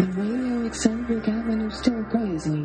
[0.00, 2.64] The radio eccentric avenue still crazy.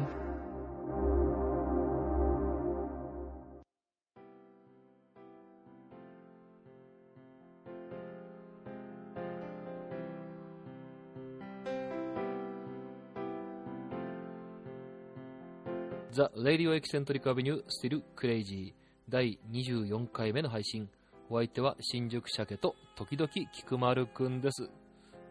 [16.13, 18.73] The Radio Eccentric Avenue Still Crazy
[19.09, 20.89] 第24回目の配信。
[21.29, 24.69] お相手は新宿鮭と時々菊丸くんです。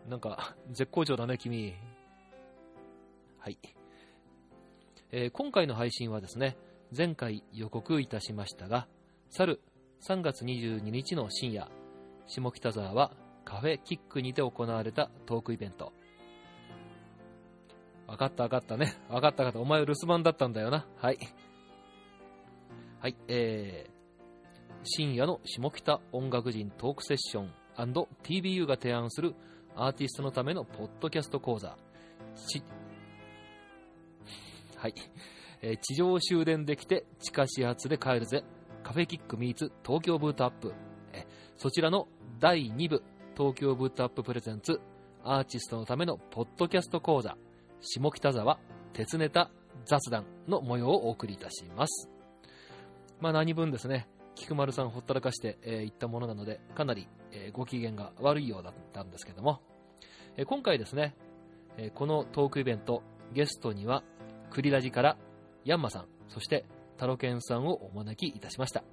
[0.06, 1.72] なんか、絶好調だね、君。
[3.44, 3.58] はい。
[5.12, 6.56] えー今回の配信はですね、
[6.96, 8.88] 前回予告いたしましたが、
[9.28, 9.60] 去る
[10.08, 11.68] 3月22日の深夜、
[12.26, 13.12] 下北沢は
[13.44, 15.92] カフェキックにて行われたトークイベント。
[18.06, 18.94] わかったわかったね。
[19.10, 19.60] わかったわかった。
[19.60, 20.86] お前留守番だったんだよな。
[20.96, 21.18] はい。
[23.00, 29.34] はい、えー、深夜の下北音楽人トークセッション &TBU が提案する
[29.76, 31.76] アーティストのためのポッドキャスト講座。
[34.84, 34.94] はい、
[35.62, 38.44] えー地上終電できて地下始発で帰るぜ。
[38.82, 40.74] カフェキック meets 東京 Boot Up。
[41.14, 41.24] え
[41.56, 42.06] そちらの
[42.38, 43.02] 第2部
[43.34, 44.82] 東京 Boot Up presents
[45.22, 47.34] アーティストのためのポッドキャスト講座。
[47.80, 48.58] 下北沢
[48.92, 49.50] 鉄ネタ
[49.86, 52.10] 雑談の模様をお送りいたします。
[53.22, 59.62] まあ何分ですね、菊丸さんほったらかして、えー言ったものなので、かなり、えーご機嫌が悪いようだったんですけども、
[60.36, 61.16] えー今回ですね、
[61.78, 64.04] えーこのトークイベント、ゲストには、
[64.54, 65.16] クリラジから
[65.64, 66.64] ヤンマさん、そして
[66.96, 68.84] タロケンさんをお招きいたしました。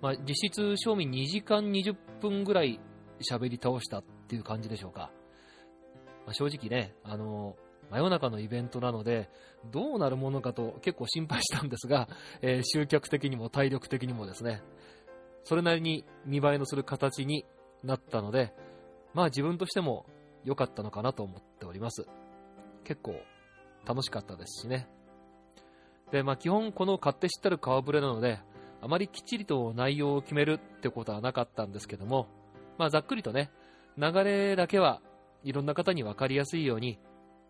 [0.00, 2.80] まあ、実質賞味2時間20分ぐらい
[3.30, 5.12] 喋り倒したっていう感じでしょうか。
[6.26, 7.54] まあ、正直ね、あの
[7.88, 9.30] 真夜中のイベントなので、
[9.70, 12.08] どうなるものかと結構心配したんですが、
[12.40, 14.60] えー集客的にも体力的にもですね、
[15.44, 17.46] それなりに見栄えのする形に
[17.84, 18.52] なったので、
[19.14, 20.04] まあ自分としても
[20.44, 22.08] 良かったのかなと思っております。
[22.82, 23.14] 結構
[23.86, 24.88] 楽しかったですしね。
[26.10, 28.40] で、まあ基本この勝手知ったる顔ぶれなので、
[28.80, 32.28] あまりきっちりと内容を決めるってことはなかったんですけども、
[32.78, 33.50] まあざっくりとね、
[33.96, 35.00] 流れだけは
[35.44, 36.98] いろんな方に分かりやすいように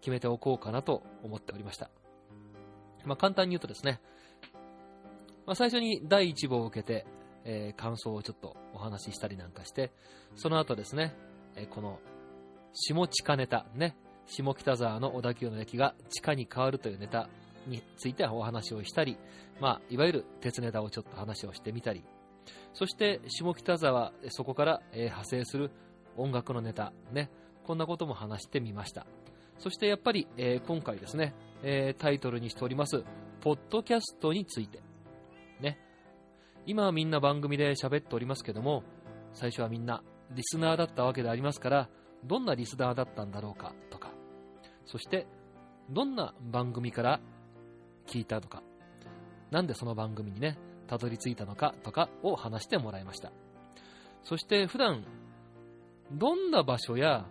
[0.01, 1.91] 決めておこうかなと思っておりました。
[3.05, 4.01] まあ簡単に言うとですね、
[5.47, 7.07] まあ、最初に第1部を受けて、
[7.45, 9.91] えー感想をちょっとお話ししたりなんかして、
[10.37, 11.15] その後ですね、
[11.57, 11.99] えーこの
[12.73, 13.97] 下地下ネタ、ね、
[14.35, 17.29] 下北沢の小田急の駅が地下に変わるというネタ
[17.67, 19.19] についてお話をしたり、
[19.61, 22.03] まあ、いわゆる鉄ネタをちょっと話をしてみたり、
[22.73, 25.71] そして下北沢、そこから、派生する
[26.17, 27.31] 音楽のネタ、ね、
[27.65, 29.07] こんなことも話してみました。
[29.59, 33.05] そしてやっぱり、えー今回ですね、えータイトルにしております、
[33.43, 34.81] ポッドキャストについて、
[35.61, 35.79] ね、
[36.65, 38.83] 今はみんな番組で喋っておりますけども、
[39.35, 40.03] 最初はみんな
[40.35, 41.89] リスナーだったわけでありますから、
[42.25, 44.12] どんなリスナーだったんだろうかとか、
[44.87, 45.27] そして、
[45.91, 47.21] どんな番組から
[48.07, 48.63] 聞いたのか、
[49.51, 53.33] なんでその番組にね、たどり着いたのかとかを話してもらいました。
[54.25, 55.05] そして普段、
[56.13, 57.27] どんな場所や、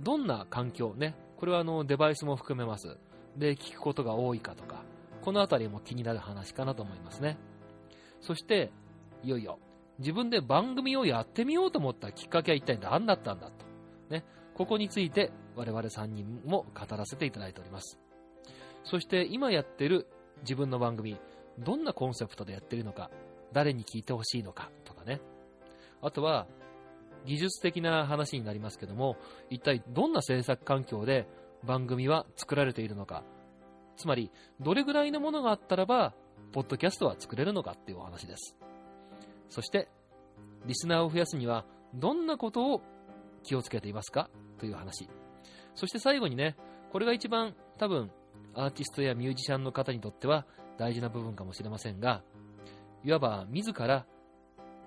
[0.00, 2.96] どんな環境ね、これはあのデバイスも含めます。
[3.36, 4.82] で、聞くことが多いかとか、
[5.22, 7.38] このあたりも気になる話かなと思いますね。
[8.20, 8.72] そして、
[9.22, 9.58] いよいよ、
[9.98, 13.66] 自分で番組をやってみようと思ったきっかけは一体何だったんだと。
[14.10, 14.24] ね、
[14.58, 17.96] ここについて我々3人も語らせていただいております。
[18.82, 20.08] そして今やってる
[20.42, 21.16] 自分の番組、
[21.60, 23.08] どんなコンセプトでやってるのか、
[23.52, 25.20] 誰に聞いてほしいのかとかね。
[26.02, 26.48] あとは、
[27.24, 29.16] 技術的な話になりますけども、
[29.48, 31.28] 一体どんな制作環境で
[31.64, 33.22] 番組は作られているのか。
[33.96, 36.14] つまり、どれぐらいのものがあったらば、
[36.52, 38.56] ポッドキャストは作れるのかっていうお話です。
[39.50, 39.88] そして、
[40.66, 41.64] リスナーを増やすには、
[41.94, 42.82] どんなことを
[43.48, 44.28] 気をつけていますか？
[44.58, 45.08] という話。
[45.74, 46.56] そして最後にね、
[46.92, 48.10] これが一番多分、
[48.54, 52.22] アーティストやミュージシャンの方にとっては大事な部分かもしれませんが、
[53.04, 54.04] いわば自ら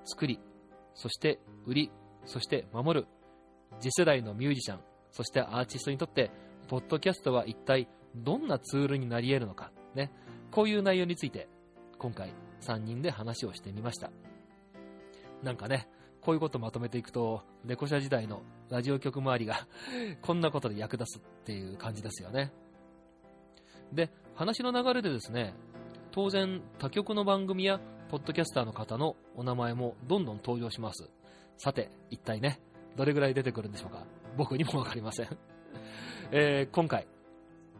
[0.06, 0.40] 作り、
[0.94, 1.92] そして売り、
[2.26, 3.08] そして守る、
[3.80, 4.80] 次世代のミュージシャン、
[5.12, 6.30] そしてアーティストにとって、
[6.68, 10.12] ポッドキャストは一体どんなツールになり得るのか、ね、
[10.52, 11.48] こういう内容について、
[11.98, 14.12] 今回3人で話をしてみました。
[15.44, 15.88] なんかね、
[16.22, 19.68] こういうことをまとめていくと、猫社時代のラジオ局周りが
[20.22, 22.54] こんなことで役立つっていう感じですよね。
[23.92, 25.54] で、話の流れでですね、
[26.12, 27.80] 当然他局の番組や
[28.10, 31.10] ポッドキャスターの方のお名前もどんどん登場します。
[31.58, 32.60] さて、一体ね、
[32.96, 34.06] どれぐらい出てくるんでしょうか
[34.38, 35.38] 僕にもわかりません。
[36.32, 37.08] えー今回、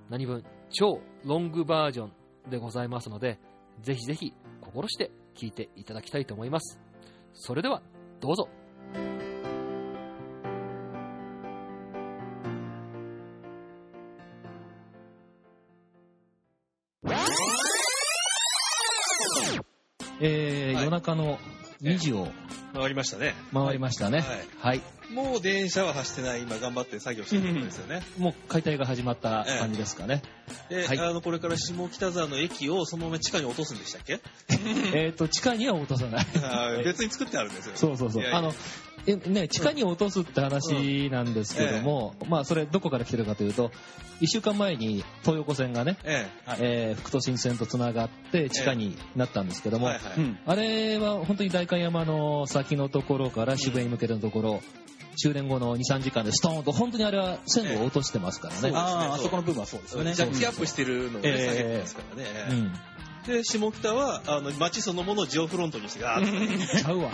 [0.10, 2.14] 何分超ロングバージョン
[2.50, 3.40] でございますので、
[3.82, 6.80] ぜひぜひ心して聞いていただきたいと思います。
[7.34, 7.82] それでは、
[8.22, 8.48] どうぞ。
[20.24, 21.40] えー、夜中の
[21.82, 22.28] 2時を
[22.74, 23.34] 回りましたね。
[23.54, 24.20] 回りましたね。
[24.20, 24.82] はいはい。
[25.12, 28.02] もう電車は走ってない、今頑張って作業してるところですよね。
[28.18, 30.22] もう解体が始まった感じですかね。
[30.70, 34.22] で、はいあの、これから下北沢の駅をそのまま地下に落とすんでしたっけ？
[34.94, 36.84] えっと、地下には落とさない。
[36.86, 37.74] 別に作ってあるんですよ。
[37.76, 38.26] そうそうそう。
[38.32, 43.72] あの、えね、地下に落とすって話なんですけども、まあ、それどこから来てるかというと、
[44.22, 46.28] 1週間前に東横線がね、え
[46.60, 49.80] えー副都心線とつながって地下になったんですけどえ。
[49.80, 50.14] も、はいはい。
[50.18, 50.40] うん。
[50.46, 54.62] あれは本当に代官山の先のところから渋谷に向けてのところ、
[55.18, 58.60] 終電後の2、3時間でストーンと、本当にあれは線路を落としてますからね。
[58.66, 60.14] ええああ、そうあそこの部分はそうですよね。
[60.14, 62.30] ジャッキアップしてるのをね、ええ下げてますからね。
[62.52, 62.74] うん。
[63.26, 67.12] で、下北は、あの、街そのものをジオフロントにして、ガーッとちゃうわ。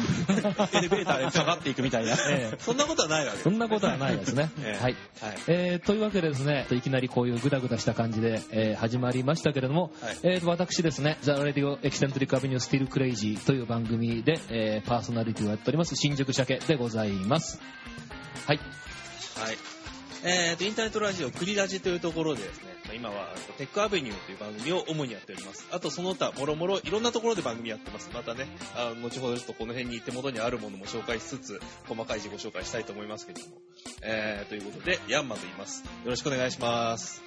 [0.73, 2.13] エレベーターで下がっていくみたいな。
[2.31, 4.49] ええそんなことはないわけそんなことはないですね。
[4.63, 4.95] ええはい。
[5.21, 5.37] はい。
[5.47, 17.59] えーというわけでですね、いきなりこういうグダグダした感じで、えー始まりましたけれども、はいえーと私ですね、 The Radio Eccentric Avenue Still Crazy という番組で、えーパーソナリティをやっております、新宿鮭でございます。
[18.45, 18.59] はい。
[19.35, 19.57] はい。
[20.23, 23.27] えーと、インターネットラジオ、クリラジというところでですね、まあ今は、
[23.59, 25.67] テックアベニューという番組を主にやっております。
[25.71, 28.09] あと、その他、もろもろ、いろんなところで番組やってます。
[28.11, 33.57] またね、あの後ほどちょっとこの辺に手元にあるものも紹介しつつ、細かい自己紹介したいと思いますけれども。
[34.01, 35.83] えー、ということで、ヤンマと言います。
[35.83, 37.21] よろしくお願いします。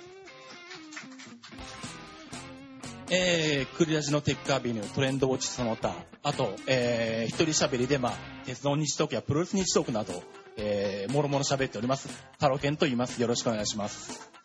[3.12, 8.12] えー、クリラジのテックアビニュー、トレンドウォッチその他、あと、えー、一人喋りで、まあ、
[8.44, 10.22] 鉄道日トークやプロレス日トークなど、
[10.56, 12.08] えー、もろもろ喋っております。
[12.38, 13.20] タロケンと言います。
[13.20, 14.39] よろしくお願いします。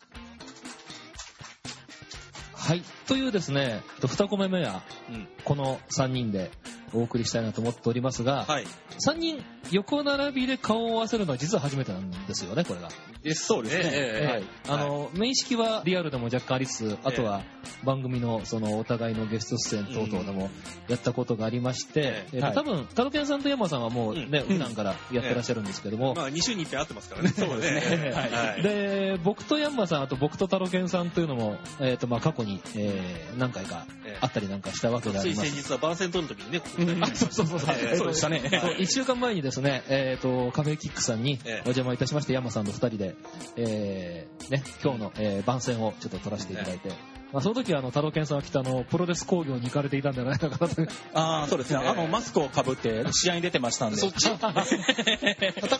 [2.66, 2.82] はい。
[3.06, 5.28] というですね、2コメ目は、うん。
[5.44, 6.50] この3人で
[6.92, 8.66] お送りしたいなと思っておりますが、はい。
[9.06, 12.88] 3人横並びで顔を合わせるのは実は初めてなんですよね、これが。
[13.34, 13.82] そうですね。
[13.92, 17.42] ええはい、あの、面識はリアルでも若干ありつつ、あとは
[17.84, 20.50] 番組のそのお互いのゲスト出演等々でも
[20.88, 22.36] やったことがありまして、ええ。
[22.36, 22.54] ーとはい。
[22.54, 24.56] 多分、タロケンさんと山さんはもうね、うん。
[24.56, 27.28] 普段からやってらっしゃるんですけども、まあ、2週に1回会ってますからね。
[27.36, 28.12] そうですね。
[28.12, 28.62] はい。
[28.62, 34.18] で、僕とヤンマさん、あと僕とタロケンさんというのも、えっ、と、まあ、過去に、えー何回かええ。
[34.20, 35.50] あったりなんかしたわけであついります。
[35.50, 35.62] 先。
[35.62, 36.66] 日は番宣取る時にね、こ
[37.14, 38.08] そうそうそうそう。
[38.08, 38.40] でしたね。
[38.40, 41.52] そう1週間前にですね、えっ、と、カフェキックさんにええ。
[41.52, 43.16] お邪魔いたしまして、山さんと2人で、
[43.56, 46.90] えーね、今日の、えー番宣をちょっと取らせていただいて、
[47.32, 50.82] まあ、その時はあの、タロケンさんはきっとあの、プロレス工業に行かれていたんじゃないのかなと。
[51.14, 51.80] ああ、そうですね。
[51.82, 53.96] えーあの、マスクをかぶって試合に出てましたんで。
[53.96, 54.26] そっ、ち？
[54.30, 54.40] 戦っ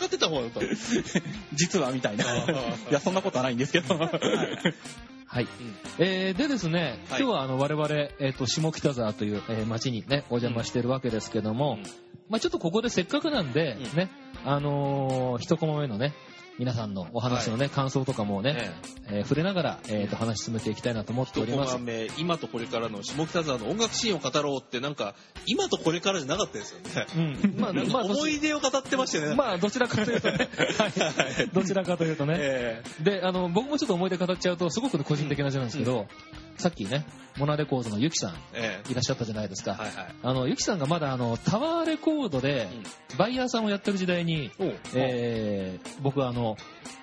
[0.09, 0.67] てた方だったの
[1.55, 2.25] 実はみたいな。
[2.25, 2.29] い
[2.91, 3.97] や、そんなことはないんですけど。
[5.27, 5.49] はい。
[5.99, 7.23] えーでですね、はい。
[7.23, 7.89] 今日はあの、我々、
[8.21, 11.83] えっ、と、下北沢という、えー町にね、お邪魔してるわけですけども、うん。
[12.29, 13.97] まあちょっとここでせっかくなんで、うん。
[13.97, 14.11] ね、
[14.45, 16.15] あのー一コマ目のね、
[16.59, 18.73] 皆さんのお話のね、感想とかもね、
[19.09, 21.79] えー触れながら、えーと、話進めていきたいなと思っております。
[22.17, 25.15] 今とこれからの下北沢の音楽シーンを語ろうってなんか、
[25.47, 27.07] 今とこれからじゃなかったですよね。
[27.45, 27.61] うん。
[27.61, 29.37] まあ、まあ、ど思い出を語ってましたよね。
[29.37, 30.49] まあ、どちらかというとね、
[30.79, 31.49] はい。
[31.53, 32.35] どちらかというとね。
[32.39, 36.07] えで、あの、僕もちょっと思い出語っちゃうと、すごく個人的な話なんですけど、
[36.57, 37.05] さっきね、
[37.37, 38.91] モナレコードのユキさんええ。
[38.91, 39.73] いらっしゃったじゃないですか。
[39.73, 40.15] はいはい。
[40.23, 42.69] あの、ユキさんがまだあの、タワーレコードで、
[43.19, 44.51] バイヤーさんをやってる時代に、
[44.95, 46.57] えー僕はあの、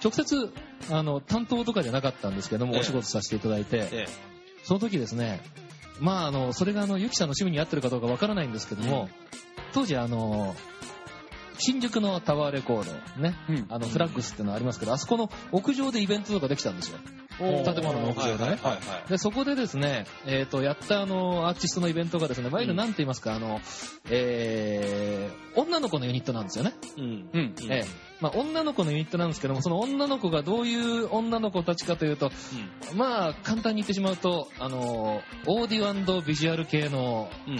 [0.03, 0.51] 直接、
[0.91, 2.79] あの、担当とかじゃなかったんですけども、ええ。
[2.79, 4.05] お仕事させていただいて、え
[4.63, 5.41] その時ですね、
[5.99, 9.09] まああの、それがあの、ユキさんの趣味に合ってるかどうかわからないんですけども、
[9.73, 10.55] 当時あの、
[11.57, 13.65] 新宿のタワーレコード、ね、うん。
[13.69, 16.97] あの、フラッグスっていうのがありますけど、あそこの屋上でイベントとかできたんですよ。
[17.39, 18.49] え建物の屋上でね。
[18.51, 23.61] はいはいはいで、そこでですね、えっ、と、やったあの、アーティストのイベントがですね、いわゆるなんて言いますか、あの、
[24.09, 26.73] えー、女の子のユニットなんですよね。
[26.97, 27.29] うん。
[27.33, 27.55] うん。
[27.69, 32.31] ええまあ、女の子のユニットなんですけども、その女の子がどういう女の子たちかというと、
[32.95, 37.59] まあ、簡単に言ってしまうと、あの、オーディオビジュアル系の、ね、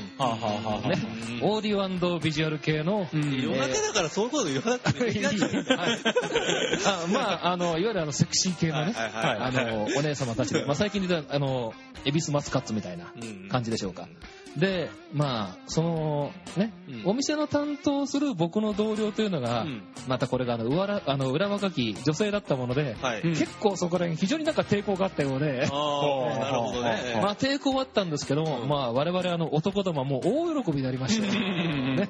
[1.41, 3.41] オーディオビジュアル系の、うん。
[3.41, 5.22] 夜中だからそういうこと言わなくていい
[7.12, 11.74] まあ、あの、いわゆるあの、セクシー系のね、あの、お姉様たちで、まあ、最近で言うと、あの、
[12.05, 13.50] エビスマスカッツみたいなうん。
[13.50, 14.08] 感じでしょうか。
[14.57, 17.01] で、まあ、その、ね、うん。
[17.05, 19.83] お店の担当する僕の同僚というのが、うん。
[20.07, 23.22] またこれがあの、裏あの裏若き女性だったもので、はい。
[23.22, 23.31] うん。
[23.31, 27.19] 結構そこら辺非常になんか抵抗があったようで、ああ、なるほどね。
[27.22, 28.69] まあ抵抗はあったんですけども、うん。
[28.69, 32.10] まあ我々あの男どもはもう大喜びになりまして、ね、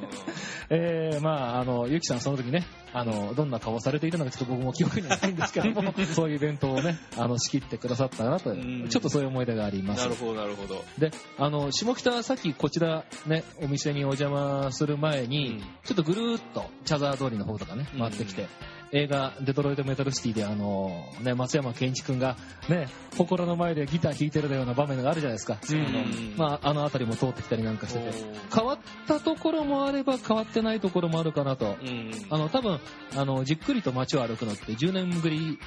[0.69, 8.87] えー、まああの、ゆきさんその時ね、あの、どんな顔されていたのかちょっと僕も記憶にはないんですけども、 そういうイベントをね、あの、仕切ってくださったなと、うん。
[8.89, 10.03] ちょっとそういう思い出があります。
[10.03, 10.15] なる。
[10.15, 10.83] ほど、なるほど。
[10.97, 15.59] で、あの、下北はさっきこちらね、お店にお邪魔する前に、うん。
[15.59, 18.47] ちょっとぐるーっと、茶沢通りの方とかね、うん回ってきて、
[18.93, 22.37] 映画、デトロイト・メタル・シティで、あの、ね、松山ケンイチ君が、
[22.69, 25.57] ね、祠の前でギター弾いてるような場面があるじゃないですか。
[25.67, 26.03] うんあの
[26.37, 28.11] まあ、あの辺りも通ってきたりなんかしてて。
[28.53, 31.75] 変わったところもあれば変わってないところもあるかなと。
[31.81, 32.11] うん。
[32.29, 32.79] あの、多分、
[33.15, 35.57] あの、じっくりと街を歩くのって10年ぶり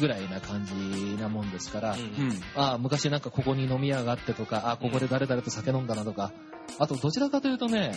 [0.00, 2.40] ぐらいな感じなもんですから、うんうん。
[2.56, 6.32] ああ、昔なんかここに飲み屋があってとか、ああ、ここで誰々と酒飲んだなとか、
[6.80, 7.92] あとどちらかというとね、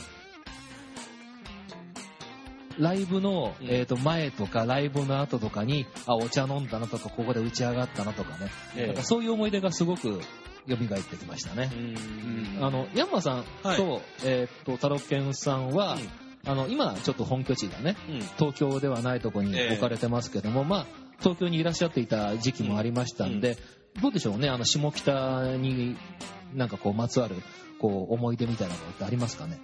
[2.80, 3.68] ライブの、うん。
[3.68, 8.88] えー、と前とかライブの後とかに、あ、お茶飲んだなとか、ここで打ち上がったなとかね、ええ。
[8.88, 10.22] なんかそういう思い出がすごく
[10.68, 11.72] 蘇ってきましたね。
[11.74, 12.64] うん。
[12.64, 14.02] あの、ヤンマさんと、はい。
[14.24, 15.98] えっ、と、タロケンさんは、
[16.46, 18.20] あの、今ちょっと本拠地がね、うん。
[18.38, 20.86] 東京ではないとこに置かれてますけども、まあ、
[21.20, 23.58] 東京にいらっしゃっていた時期もありましたんで、
[24.02, 25.98] どうでしょうね、あの、下北に
[26.54, 27.36] なんかこう、まつわる、
[27.80, 29.60] こう、思い出みたいなのってありますかね？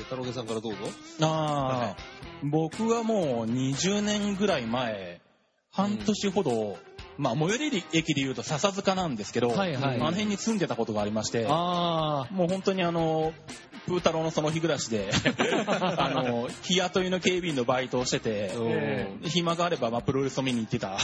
[0.00, 0.78] じゃあ、太郎家さんからどうぞ。
[1.20, 1.96] ああ、
[2.42, 5.20] 僕はもう20年ぐらい前、
[5.70, 6.78] 半年ほど、
[7.18, 9.96] まあ、最寄り駅で言うと笹塚なんですけど、はいはい。
[9.96, 13.32] あの辺に住んでたことがありまして、あもう本当にあの、
[13.86, 15.10] プー太郎のその日暮らしで、
[15.66, 20.98] あの、日雇いの警備員のバイトをしてて、え暇があれば、まあ、プロレスを見に行ってた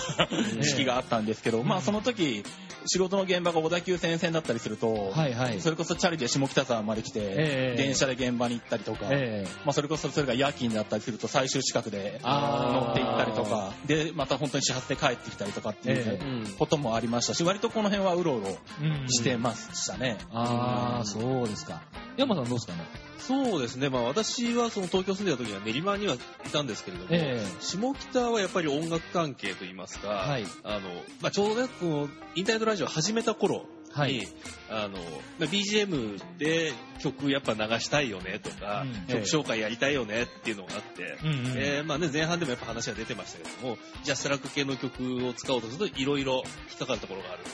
[0.61, 2.45] 時期があったんですけど、まあ、その時、
[2.87, 5.61] 仕事の現場が小田急線線だったりすると、はいはい。
[5.61, 7.83] それこそチャリで下北沢まで来て、ええ。
[7.83, 9.49] 電車で現場に行ったりとか、ええ。
[9.65, 20.19] まあ、それこそそれが夜勤だったりすると最終近くで乗って行ったりとか、で、また本当に始発で帰ってきたりとかっていうえうんこともありましたし、割とこの辺はうろうろうんしてましたね。
[20.33, 21.83] ああ、そうですか。
[22.17, 22.79] ヤンマさんどうですかね？
[23.19, 23.89] そうですね。
[23.89, 26.19] まあ私はその東京住んでた時には練馬にはい
[26.53, 30.45] たんですけれども、え下北はやっぱり音楽関係といいますか、はい。
[30.63, 30.81] あの、
[31.21, 34.29] まあちょうどね、このインターネットラジオ始めた頃に、はい
[34.71, 34.99] あの、
[35.39, 47.45] まあ BGM で曲やっぱ流したいよねとか、うん曲紹介やりたいよねっていうのがあって、うんうんえーまあね、前半でもやっぱ話が出てましたけども、 JASRAC系の曲を使おうとするといろいろ引っかかるところがある。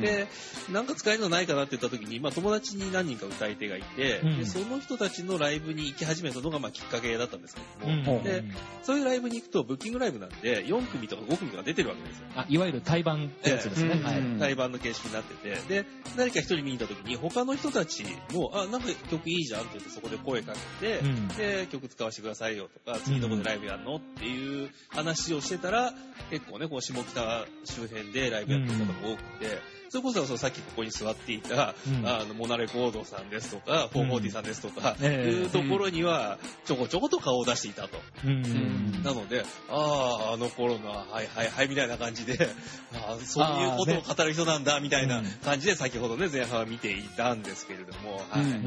[0.00, 0.26] で、
[0.70, 8.44] なんか使えるのないかなって言った時に、まあ友達に何人か歌い手がいて、うんでその人たちのライブに行き始めたのがまあきっかけだったんですけども、うんで
[8.82, 12.26] そういうライブに行くとブッキングライブなんで4組とか5組とか出てるわけですよ。
[12.34, 13.92] あ、いわゆる対バンってやつですね。
[13.94, 14.18] ええはい。
[14.18, 21.28] うん対バンの形式になってて、で、誰か一人見に行った時に他の人たちも、あ、なんか曲いいじゃんって言ってそこで声かけて、うん。
[21.28, 25.92] で、曲使わせてくださいよとか、次どこでライブやんのっていう話をしてたら、
[26.30, 37.98] 結構ね、こう下北周辺でライブやってる方も多くて、それこそさっきここに座っていた、うんあの、モナレコードさんですとか、フォーモーティさんですとか、ええいうところには、ちょこちょこと顔を出していたと。
[38.24, 42.38] うんうんなので、ああ、あの頃の、はいはいはい、みたいな感じで、
[42.94, 48.40] あーそういうことを語る人なんだ、みたいな感じで、先ほどね、前半は見ていたんですけれども、はい。
[48.40, 48.62] うんううん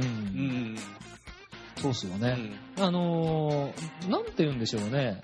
[0.75, 0.79] ん。
[1.81, 2.53] そうっすよね。
[2.77, 2.83] うん。
[2.83, 5.23] あのー、なんて言うんでしょうね。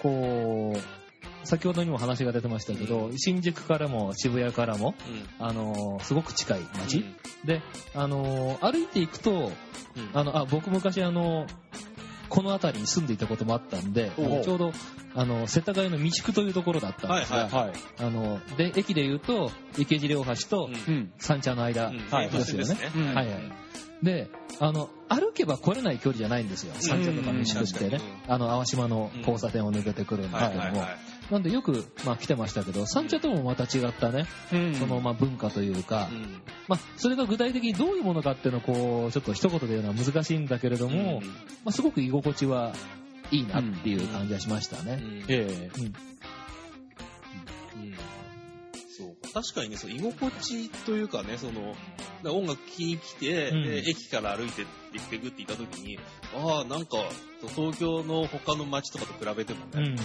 [0.00, 1.01] こう、
[1.44, 4.94] 先ほどにも話が出てましたけど、新宿からも渋谷からも、
[5.38, 7.04] あのーすごく近い街。
[7.44, 7.62] で、
[7.94, 9.52] あのー歩いていくと、
[9.96, 11.46] うんあの、あ、僕昔あの、
[12.28, 14.72] この辺りに住んでいたこともあったんで、ちょうど、
[15.14, 17.76] あの、世田谷の未宿というところだったんですが、はいはいはい。
[17.98, 21.12] あの、で、駅で言うと、池尻大橋とうんうん。
[21.18, 21.98] 三茶の間で
[22.44, 22.90] すよね。
[22.96, 23.52] うんはいはい。
[24.02, 26.74] で、あの、歩けば来れない距離じゃないんですよ。
[26.74, 28.00] 三茶とか未宿ってね。
[28.26, 30.84] あの、淡島の交差点を抜けてくるんですけども。
[31.30, 34.74] なんでよく、まあ来てましたけど、三茶ともまた違ったね、うん。
[34.74, 36.08] その、まあ文化というか。
[36.10, 36.42] う、ん。
[36.68, 41.28] まあ、それが具体的にどういうものかっていうのをこう、ちょっと一言で言うのは難しいんだけれども、うん。
[41.28, 41.34] ま
[41.66, 42.72] あ、すごく居心地は
[43.30, 44.98] いいなっていう感じはしましたね。
[45.00, 45.24] うん。
[45.28, 45.70] ええ
[49.32, 51.74] 確かにね、その居心地というかね、その、
[52.30, 53.64] 音楽聴きに来て、うん。
[53.64, 55.98] で駅から歩いてってってグって行った時に、
[56.36, 56.98] ああ、なんか、
[57.54, 59.82] 東京の他の街とかと比べてもね、うん。
[59.82, 59.96] うん。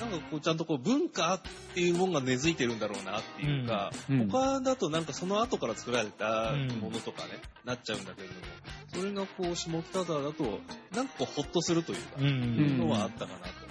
[0.00, 1.40] なんかこうちゃんとこう文化っ
[1.74, 4.20] ていうものが根付いてるんだろうなっていうか、うん。
[4.20, 4.28] うん。
[4.28, 8.40] 他だとなんかその後から作られたものとかね、なっちゃうんだけれども、
[8.94, 10.60] それがこう下北沢だと、
[10.94, 12.26] なんかこうほっとするというか、うん。
[12.26, 12.30] い
[12.74, 13.61] うのはあったかなと。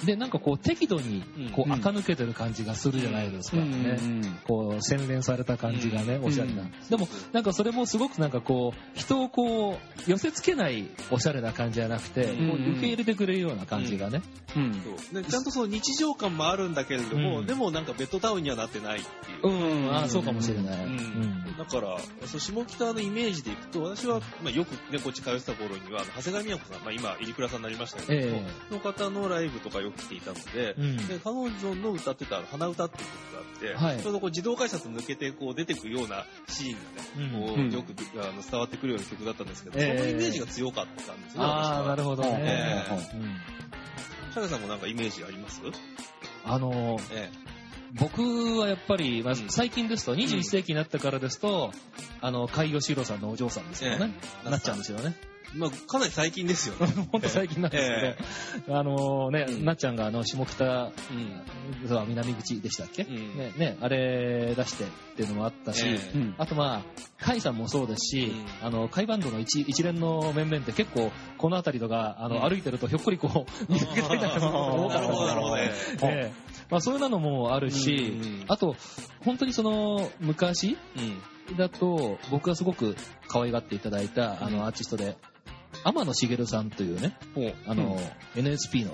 [0.00, 1.22] うんで、なんかこう適度に
[1.54, 1.72] こううん。
[1.72, 3.58] 垢抜けてる感じがするじゃないですか。
[3.58, 3.98] うんね。
[3.98, 4.38] うん。
[4.46, 6.24] こう洗練された感じがね、うん。
[6.26, 6.62] おしゃれな。
[6.62, 6.72] うん。
[6.90, 12.50] でも、なんかそれもすごくなんかこう、人をこう、寄せ付けないおしゃれな感じじゃなくて、うん。
[12.50, 14.22] こう受け入れてくれるような感じがね。
[14.56, 14.72] うん。
[14.72, 15.22] そう。
[15.22, 17.46] でちゃんとその日常感もあるんだけれども、うん。
[17.46, 19.48] でもなんかベッドタウンにはなってないっていう。
[19.48, 20.84] うん、ああ、そうかもしれない。
[20.84, 20.94] ううん。
[20.94, 21.56] ん。
[21.56, 28.74] だから、そう下北のイメージでいくと、私は、まあ、よくね、こっち通ってた頃には、長谷川美奈子さん、まあ、今、入倉さんになりましたけども、え。
[28.74, 30.96] の方のライブとかよく来ていたので、うん。
[31.08, 34.02] で彼女の歌ってた鼻歌っていう曲があって、はい。
[34.02, 37.70] ちょうどこう自動改札抜けてこう出てくようなシーンがね、こうん。
[37.70, 39.98] うよくあの伝わってくるような曲だったんですけど、ええ。
[39.98, 42.84] そのイメージが強かったんですよね、ああ、なるほほどね。
[42.88, 43.36] えうん。
[44.34, 45.60] タさんもなんかイメージあります？
[46.44, 47.30] あの、え
[47.98, 49.48] 僕はやっぱり、まあうん。
[49.48, 51.72] 最近ですと、21世紀になってからですと、
[52.20, 54.14] あの、海洋志郎さんのお嬢さんですよね。
[54.44, 54.50] え。
[54.50, 55.14] なっちゃうんですよね。
[55.56, 56.92] えまあ、かなり最近ですよね。
[57.10, 59.64] ほんと最近なんですけど、あのね、うん。
[59.64, 62.08] なっちゃんがあの、下北、うん。
[62.08, 63.36] 南口でしたっけ、うん。
[63.36, 64.86] ね、ね、あれ出してっ
[65.16, 66.18] ていうのもあったし、ええ。
[66.18, 66.34] うん。
[66.38, 68.66] あとまあ、甲斐さんもそうですし、うん。
[68.66, 72.48] あの、甲斐バンドの一一連の面々って結構、この辺りとか、あの、うん。
[72.48, 75.56] 歩いてるとひょっこりこう、見かけたりなんかすることが多かったなるほど、なるほど。
[75.58, 75.70] え
[76.00, 76.32] え。
[76.70, 78.76] まあそういうのもあるし、うんうんあと、
[79.24, 81.56] 本当にその、昔うん。
[81.56, 82.96] だと、僕がすごく
[83.28, 84.56] 可愛がっていただいた、あうん。
[84.56, 85.16] の、アーティストで、
[85.86, 87.16] 天野茂さんというね。
[87.66, 87.96] あの、
[88.34, 88.92] NSP の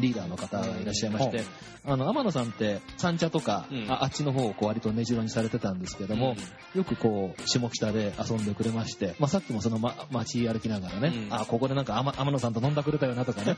[0.00, 1.44] リーダーの方がいらっしゃいまして、
[1.84, 3.86] あの、天野さんって、三茶とか、うん。
[3.88, 6.34] ああっちの方をこう割と根城にされてたんですけども、
[6.74, 11.32] よくこう、下北で遊んでくれまして、まあ、さっきもその、ま、街歩きながらね、うん。
[11.32, 13.56] あ、ここでなんか天天野さんと飲んだくれたよなとかね、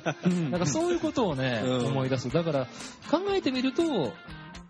[0.50, 1.87] なんかそういうことをね、うん。
[1.87, 2.30] 思い出す。
[2.30, 2.66] だから、
[3.10, 4.12] 考えてみると、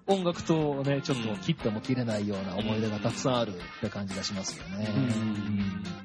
[0.06, 4.88] 音楽とね、ちょっと切っても切れないような思い出がたくさんあるって感じがしますよね。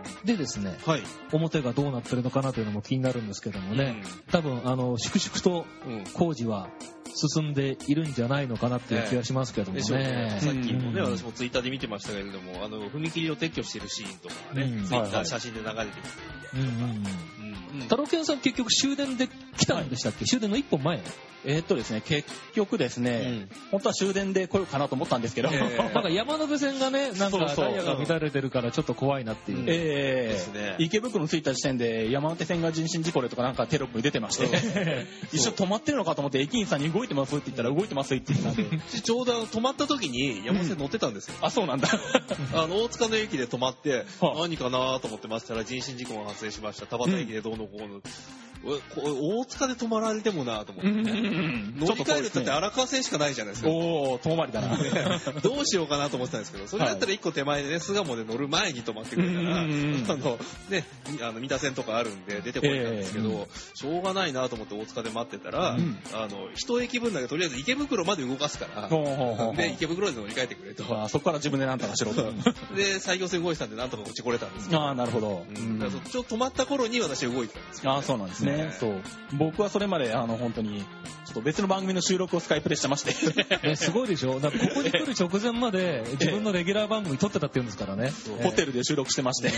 [0.06, 1.04] うんでですね、はい。
[1.32, 5.94] 表がどうなってるのかなというのも気になるんですけどもね、多分、あの、粛々とうん。
[5.98, 6.04] うん。
[6.14, 6.70] 工事は
[7.16, 10.40] 進んでいるんじゃないのかなっていう気がしますけどもねね。。
[10.40, 16.10] さっきもね、うん私もツイッターで見てましたけれども、あの、踏切を撤去してるシーンとかがね、うんツイッター写真で流れてきて
[16.56, 17.53] うんうんうん。
[17.90, 19.28] タロケンさん結局終電で
[19.58, 21.02] 来たんでしたっけ、終電の一本前？
[21.46, 25.78] えーっとですね、結局ですね、本当は終電で来ようかなと思ったんですけど、ええ。
[25.94, 29.60] なんか山手線がね、なんかダイヤが乱れてるからちょっと怖いなっていう。
[29.60, 29.74] うんえ。
[30.32, 30.76] ですね。
[30.80, 34.46] 池袋着いた時点で山手線が人身事故でとかなんかテロップに出てまして、
[35.34, 41.36] 一緒止まってるのかと思って駅員さんに動いてますって言ったら動いてますって言ってたんで、 ちょうど止まった時に山手線乗ってたんですよ。
[41.42, 41.90] あ、そうなんだ。
[42.54, 44.40] あの、大塚の駅で止まって、はあ。
[44.44, 46.86] 何かなと思ってましたら人身事故が発生しました。
[46.86, 47.96] 田端駅でどうのこうの。
[47.96, 50.92] おこ大塚で止まられてもなと思って。
[50.92, 53.70] 乗り換えるってだって荒川線しかないじゃないですか。
[53.70, 54.78] おー、遠回りだな。
[55.42, 60.86] どうしようかなと思ってたんですけど、それだったら一個手前でね、巣鴨で乗る前に止まってくれたら、あの、ね、
[61.22, 71.04] あの、三田線とかあるんで出てこれたんですけど、えしょうがないなと思って大塚で待ってたら、うんあの、一駅分だけとりあえず池袋まで動かすから、で、池袋で乗り換えてくれと。
[71.04, 72.24] あそこから自分でなんとかしろと。
[72.76, 74.82] で、採用線動いてたんで、なんとか落ちこれたんですけど。
[74.82, 75.46] ああ、なるほど。
[76.10, 78.53] ちょっと止まった頃に私動いてたんですよ、ああ、そうなんですね。
[78.80, 79.02] そう。
[79.34, 80.84] 僕はそれまで、あの、本当に、
[81.26, 83.14] ちょっと別の番組の収録をスカイプでしてまして、
[83.68, 84.34] ね、すごいでしょ？
[84.34, 88.12] ここに来る直前まで 自分のレギュラー番組撮ってたって言うんですからね。
[88.44, 89.50] ホテルで収録してまして、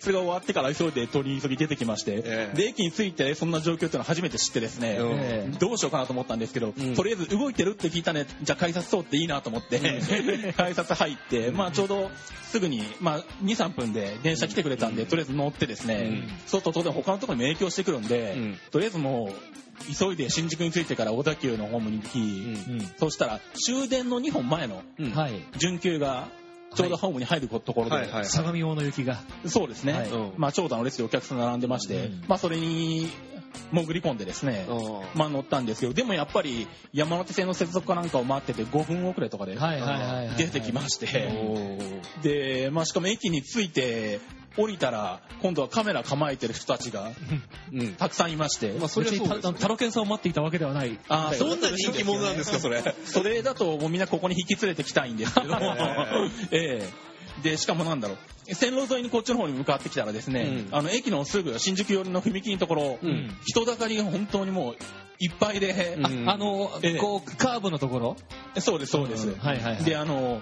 [0.00, 2.56] それが終わってから急いで取り急ぎ出てきまして、ええ。
[2.56, 5.56] で、駅に着いてそんな状況っていうのを初めて知ってですね、うんええ。
[5.58, 6.94] どうしようかなと思ったんですけど、うん。
[6.94, 9.78] とりあえず動いてるって聞いたね、じゃあ改札通っていいなと思って、
[10.56, 12.10] 改札入って、まあちょうど
[12.50, 18.58] すぐに、まあ2、3分で電車来てくれたんで、とりあえず乗ってですね、そうすると当然他のところにも影響してくるんで、うん。
[18.70, 22.90] とりあえずもう、急いで新宿に着いてから小田急のホームに行き、うん。
[22.98, 24.82] そうしたら終電の2本前の。
[25.56, 26.28] 準急が
[26.74, 29.18] ちょうどホームに入るところで、相模大野行きが。
[29.46, 30.10] そうですね、はい。
[30.10, 30.32] うん。
[30.36, 32.24] まあ、長蛇の列でお客さん並んでまして、うん。
[32.28, 33.08] まあ、それに
[33.72, 35.18] 潜り込んでですね、うん。
[35.18, 39.56] まあ、乗ったんですけどでもやっぱり山手線の接続かなんかを待ってて5分遅れとかで。
[40.36, 41.28] 出てきまして、
[42.20, 44.20] おで、まあ、しかも駅に着いて
[44.56, 47.12] 降りたら今度はカメラ構えてる人たちが
[47.72, 47.94] うん。
[47.94, 50.98] たくさんいまして、まあ、それはそうですよ別にタタロケンさんを待っていたわけではない。
[51.08, 52.82] あーどんな人気者なんですか、それ。
[53.04, 55.54] それだともうみんなここに引き連れてきたいんですけど、
[56.50, 57.08] ええ。
[57.42, 58.16] で、しかもなんだろ
[58.48, 60.76] う、線路沿いにこっちの方に向かってきたらですね、うん。
[60.76, 63.36] あの、駅のすぐ新宿寄りの踏切のところ、うん。
[63.44, 64.76] 人だかりが本当にもう
[65.20, 66.28] いっぱいで、うん。
[66.28, 66.96] あの、ええ。
[66.96, 68.16] こう、カーブのところ？
[68.60, 69.26] そうです、そうです。
[69.28, 69.34] ん。
[69.38, 69.84] はいはいはい。
[69.84, 70.40] で、あの、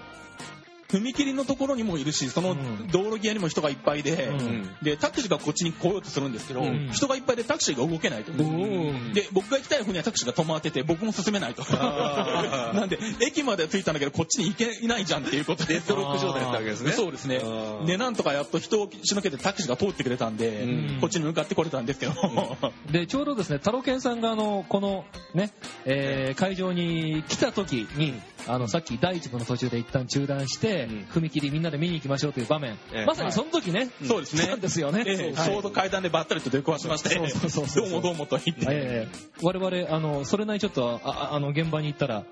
[0.89, 8.31] 踏切のところにもいるし、そのうん道路際にも人がいっぱいで、うんで、タクシーがこっちに来ようとするんですけど、うん人がいっぱいでタクシーが動けないと。
[8.31, 11.63] ーで、僕が行きたい方にはタクシーが止まってて、僕も進めないと。
[12.73, 15.75] なんで、駅までは着いたんだけど、こっちに行けないじゃんっていうことで。
[15.75, 16.91] デッドロック状態だったわけですね。
[16.93, 17.41] そうですね。
[17.85, 22.57] で、なんとかやっと人をしのけてタクシーが通ってくれたんで、うんこっちに向かってこれたんですけど、
[22.91, 25.51] で、ちょうどですね、タロケンさんが、あの、この、ね、
[25.85, 28.13] えー会場に来た時に、
[28.47, 31.05] あの、さっき第一部の途中で一旦中断して、うん。
[31.09, 33.05] 踏切みんなで見に行きましょうという場面、ええ。
[33.05, 34.43] まさにその時ね、そうですね。
[34.43, 35.05] 来たんですよね。
[35.05, 42.23] ちょうど階段でばったりと出くわしまして、そうそうそうそうどうもどうもと言って、ええ我々、あの、それなりにちょっと、あの、現場に行ったら、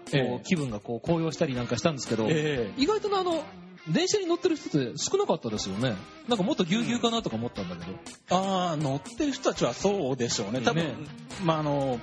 [0.44, 3.44] 気分がこう、高揚したりなんかしたんですけど、え意外とねあの、
[3.88, 5.96] 電車に乗ってる人って少なかったですよね。
[6.28, 7.98] なんかもっとぎゅうぎゅうかなとか思ったんだけど。
[8.36, 10.62] ああ、乗ってる人たちはそうでしょうね。
[10.62, 10.96] 多分、ね。
[11.44, 12.00] まあ、あの、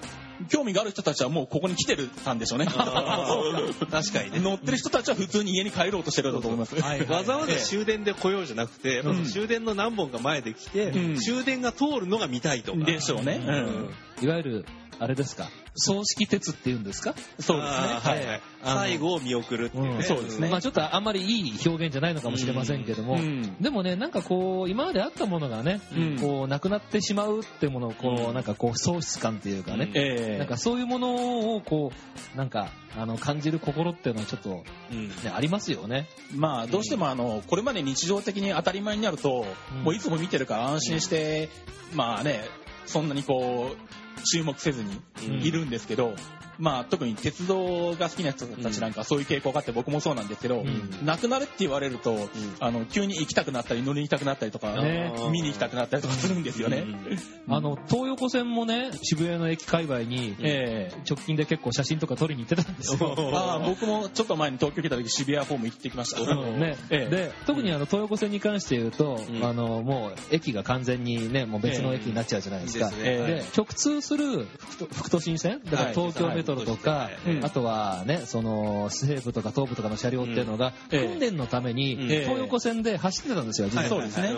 [0.49, 2.67] 興味がある人たちはもうここに来てるたんでしょうね。
[2.67, 4.41] 確かにね。
[4.41, 6.75] 乗ってる人たちは普通に家に帰ろうとしてるんだと思います。
[6.77, 12.85] わざわざ終電で来ようじゃなくて、終電の何本か前で来て、うん終電が通るのが見たいとか。
[12.85, 13.41] でしょうね。
[13.47, 13.91] うん
[14.25, 14.67] いわゆる、
[15.03, 17.15] あれですか、葬式鉄っていうんですか？
[17.41, 17.89] そうですね。
[17.89, 18.27] はい。
[18.27, 18.41] はい。
[18.63, 20.03] 最後を見送るっていうね。
[20.05, 20.49] そうですね。
[20.49, 23.57] まあちょっとあんまりいい表現じゃないのかもしれませんけども、うん。
[23.61, 26.19] でもね、なんかこう、今まであったものがね、うん。
[26.21, 28.35] こう、なくなってしまうってものを、こう、うん。
[28.35, 29.99] なんかこう、喪失感っていうかね、うん。
[29.99, 30.39] ええ。
[30.39, 31.91] なんかそういうものを、こ
[32.35, 34.63] う、なんか、あの、感じる心っていうのはちょっと、
[34.93, 35.09] うん。
[35.09, 36.07] ね、ありますよね。
[36.33, 39.83] まあ、どうしてもあの、これまで日常的に当たり前になると、うん。
[39.83, 41.49] もういつも見てるから安心して、
[41.95, 42.45] まあね、
[42.87, 43.77] そんなにこう、
[44.25, 45.01] 注目せずに
[45.47, 46.15] いるんですけど、
[46.63, 51.05] まあ特に鉄道が好きな人たちなんかそういう傾向があって僕もそうなんですけど、うん。
[51.05, 52.29] なくなるって言われると、
[52.61, 55.13] あの、急に行きたくなったり乗りに行きたくなったりとか、ね。
[55.33, 56.85] 見に行きたくなったりとかするんですよね。
[57.49, 61.03] あの、東横線もね、渋谷の駅界隈に、ええ。
[61.09, 63.17] 直近で結構写真とか撮りに行ってたんですよ。
[63.35, 66.21] ああ僕もちょっと前に東京来た時渋谷ホーム行ってきました。
[66.21, 66.77] うんね。
[66.91, 67.11] ええ。
[67.11, 69.45] で特にあの東横線に関して言うと、うん。
[69.45, 74.47] あのもう駅が完全にねもう別の駅になっちゃうじゃないですか、で直通する
[74.93, 75.61] 副都心線？
[75.65, 75.95] だからはい。
[75.95, 77.11] 東京メトロとか、
[77.43, 82.09] あとはねその西部とか東部とかの車両っていうのが、訓練のためにうん。
[82.09, 84.33] 東横線で走ってたんですよ、実ははいそうですね。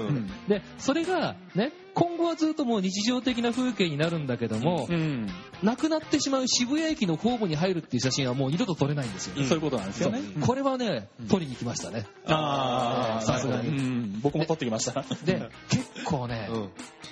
[0.49, 5.29] でそれがね今後はずっともう日常的な風景になるんだけども、うん。
[5.63, 9.49] なくなってしまう渋谷駅のホームに入るっていう写真はもう二度と撮れないんですよ、うん。
[9.49, 10.19] そういうことなんですよね。
[10.19, 10.39] う。
[10.41, 10.43] ん。
[10.43, 12.05] これはね撮りに来ましたね。
[12.27, 13.69] ああ、さすがに。
[13.69, 14.21] うん。
[14.23, 15.05] 僕も撮ってきました。
[15.25, 16.69] で結構ね、うん。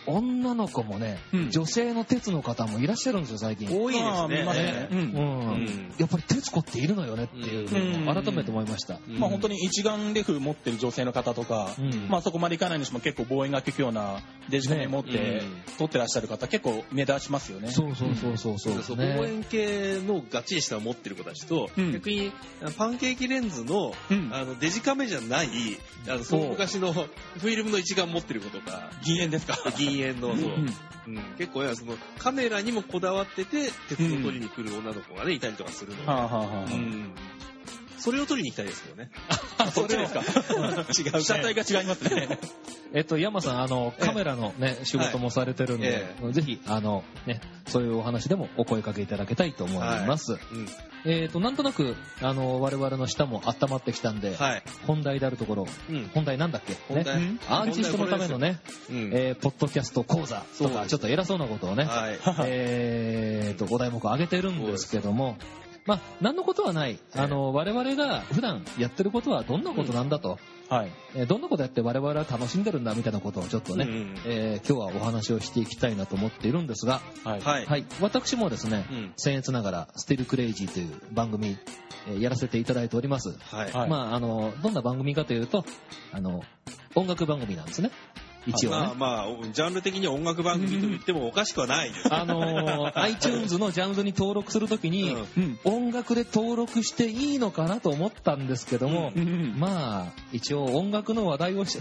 [0.06, 1.50] 女の子もね、うん。
[1.50, 3.68] 女性の鉄の方もいらっしゃるんですよ、最近。
[3.68, 4.44] 多いですね。
[4.44, 4.88] ね。
[4.90, 5.02] ううん。
[5.04, 5.94] ん。
[5.98, 8.22] やっぱり鉄子っているのよねっていううん。
[8.22, 8.98] 改めて思いました。
[9.08, 9.18] うん。
[9.18, 12.08] まあ本当に一眼レフ持ってる女性の方とか、うん。
[12.08, 15.42] まあそこまでいかないにしても結構望遠が効くようなデジカメ持ってね
[15.78, 17.70] 撮ってらっしゃる方結構目立ちますよね。
[17.70, 18.96] そうそうそうそうそうそう。
[18.96, 19.14] ね。
[19.16, 21.92] 望遠鏡のガッチリした持ってる子たちと、うん。
[21.92, 22.32] 逆に
[22.76, 24.30] パンケーキレンズのうん。
[24.32, 25.48] あのデジカメじゃない
[26.08, 28.90] あのその昔のフィルムの一眼持ってる子とか。
[29.04, 29.56] 銀円ですか？
[29.76, 31.16] 銀そう、うん。
[31.16, 31.20] う。
[31.20, 31.22] ん。
[31.38, 35.98] 結構ねそのカメラにもこだわってて鉄を撮りに来る女の子がねいたりとかするの。
[36.02, 36.72] で、はあはあはあ。
[36.72, 37.10] うん
[38.02, 39.10] それを撮りに行きたいですよね。
[39.58, 40.20] あ、 そっちですか？
[40.50, 41.18] 違うね。
[41.18, 42.38] 被写体が違いますね。
[42.94, 50.32] えっと、山さん、あの、カメラのね、仕事もされてるんでえ、ぜひ、あの、ね、そういうお話でもお声かけいただけたいと思います。
[50.32, 50.38] うん。
[51.06, 56.10] えっと、なんとなく、あの、我々の舌も温まってきたんで、はい、本題であるところ、うん。
[56.12, 56.74] 本題なんだっけ？
[57.48, 58.60] アーティストのためのね、
[58.90, 59.10] うん。
[59.14, 62.18] えーポッドキャスト講座とか、ちょっと偉そうなことをね、はい。
[62.44, 65.38] えーと、ご題目を挙げてるんですけども、
[65.84, 66.98] まあ、何のことはない。
[67.14, 70.92] あの、我々が普段やってることはどんなことなんだと、はい。
[71.14, 77.40] えーどんなことやって我々は楽しんでるんだみたいなことをちょっとね、うんえー今日はお話をしていきたいなと思っているんですが、はい。
[77.40, 81.58] はい、はい、私もですね、うん僭越ながら、ステルクレイジーという番組、
[82.08, 83.36] えーやらせていただいております。
[83.40, 85.64] はいはいまあ、あの、どんな番組かというと、
[86.12, 86.42] あの、
[86.94, 87.90] 音楽番組なんですね。
[88.46, 88.76] 一応ね。
[88.76, 95.58] まあまあジャンル的には音楽番組と言ってもおかしくはないですあのー iTunes のジャンルに登録するときに、うん。
[95.64, 101.80] 音楽で登録していいのかなと思ったんですけども、うんまあ、一応音楽の話題をし、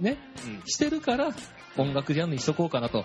[0.00, 1.30] ね、うんしてるから、
[1.76, 3.04] 音楽ジャンルにしとこうかなと。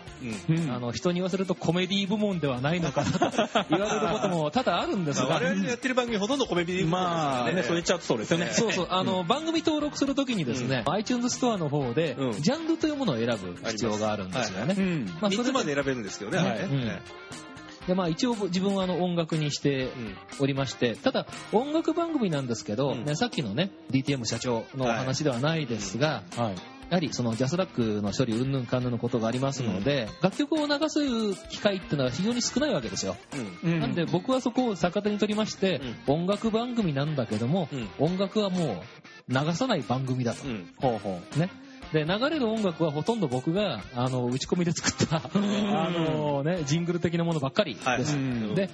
[0.50, 0.58] うん。
[0.58, 3.20] うんあの、人に言わせるとコメディ部門ではないのかなと。
[3.70, 8.50] 言われることも多々あるんですが、まあ我々のやってる番組ほとんどコメディーまあね、そう言っちゃうとそうですよね。
[8.52, 12.32] そうそう、あの、番組登録するときにですね、iTunes ストアの方で、うん。
[12.34, 14.76] ジャンルというものを選ぶ必要があるんですよね。
[14.78, 15.06] うん。
[15.22, 15.76] まあ、3それまで。
[15.76, 16.68] 選べるんですけどね、あれね。
[16.72, 17.88] うん。
[17.88, 20.18] で、まあ一応自分はあの音楽にしてうん。
[20.40, 23.06] おりまして、ただ音楽番組なんですけど、うん。
[23.06, 26.77] ね、さっきのね、DTM 社長のお話ではないですが、はい。
[26.90, 33.18] やはりそのジャスラックの処理うんぬんかんぬんのことがありますので、楽曲を流す機会っていうのは非常に少ないわけですよ。
[33.64, 33.80] うん。
[33.80, 37.90] なんで僕はそこを逆手に取りまして、音楽番組なんだけども、うん。
[38.00, 38.84] 音楽はも
[39.30, 40.48] う流さない番組だと。
[40.48, 40.70] うん。
[40.78, 41.50] ほうほね。
[41.94, 48.00] で、流れる音楽はほとんど僕が、あの、打ち込みで作った、あのね、ジングル的なものばっかりはい。
[48.00, 48.16] です。
[48.16, 48.56] うん。
[48.56, 48.70] で、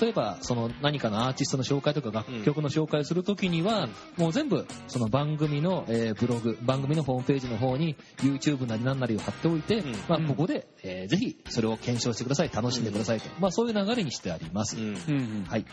[0.00, 9.92] 例えば、その何かのアーティストの紹介とか楽曲の紹介をするときには、もう全部、その番組の、えーブログ、番組のホームページの方に YouTube なりなんなりを貼っておいて、うん。
[10.08, 13.28] まあ、ここで、えーぜひそれを検証してください、楽しんでくださいと。
[13.40, 14.76] まあ、そういう流れにしてあります。
[15.48, 15.64] はい。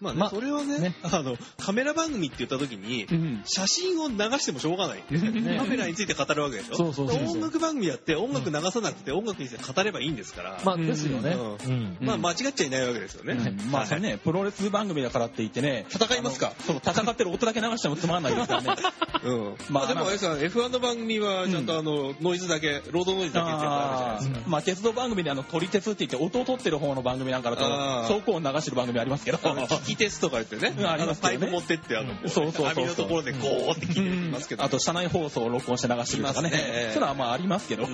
[0.00, 3.42] まあね、まあそれはねねあの、カメラ番組って言った時に、うん。
[3.46, 5.02] 写真を流してもしょうがない。
[5.58, 6.76] カメラについて語るわけでしょ？
[6.76, 11.30] そうそう音楽番組やって音楽流さなくて音楽について語ればいいんですから、まあ、ですよね。
[11.34, 11.96] ううん。
[12.00, 13.34] まあ間違っちゃいないわけですよね。
[13.34, 16.52] うんまあね、 プロレス番組だからって言ってね、戦いますか？
[16.66, 18.74] そう、戦ってる音だけ流してもつまんないですからね。
[19.24, 19.44] うん。
[19.70, 24.48] まあまあでもあれさ、F1 の番組はちゃんとあの、ノイズだけ、ロードノイズだけってやつじゃないですか。
[24.50, 27.64] まあ鉄道番組であの、撮り鉄って言って音を取ってる方の番組なんかだと、
[28.08, 29.38] 走行音流してる番組ありますけど。
[29.88, 34.64] 引き鉄とか言ってね、うんああのパイりますけどねプ持ってって、あの、こうそうそうそうそう網のところでゴーって切ってますけど。
[34.64, 36.48] あと、車内放送を録音して流してるとかね。
[36.48, 37.92] いますねええそういうのはまあありますけど、うん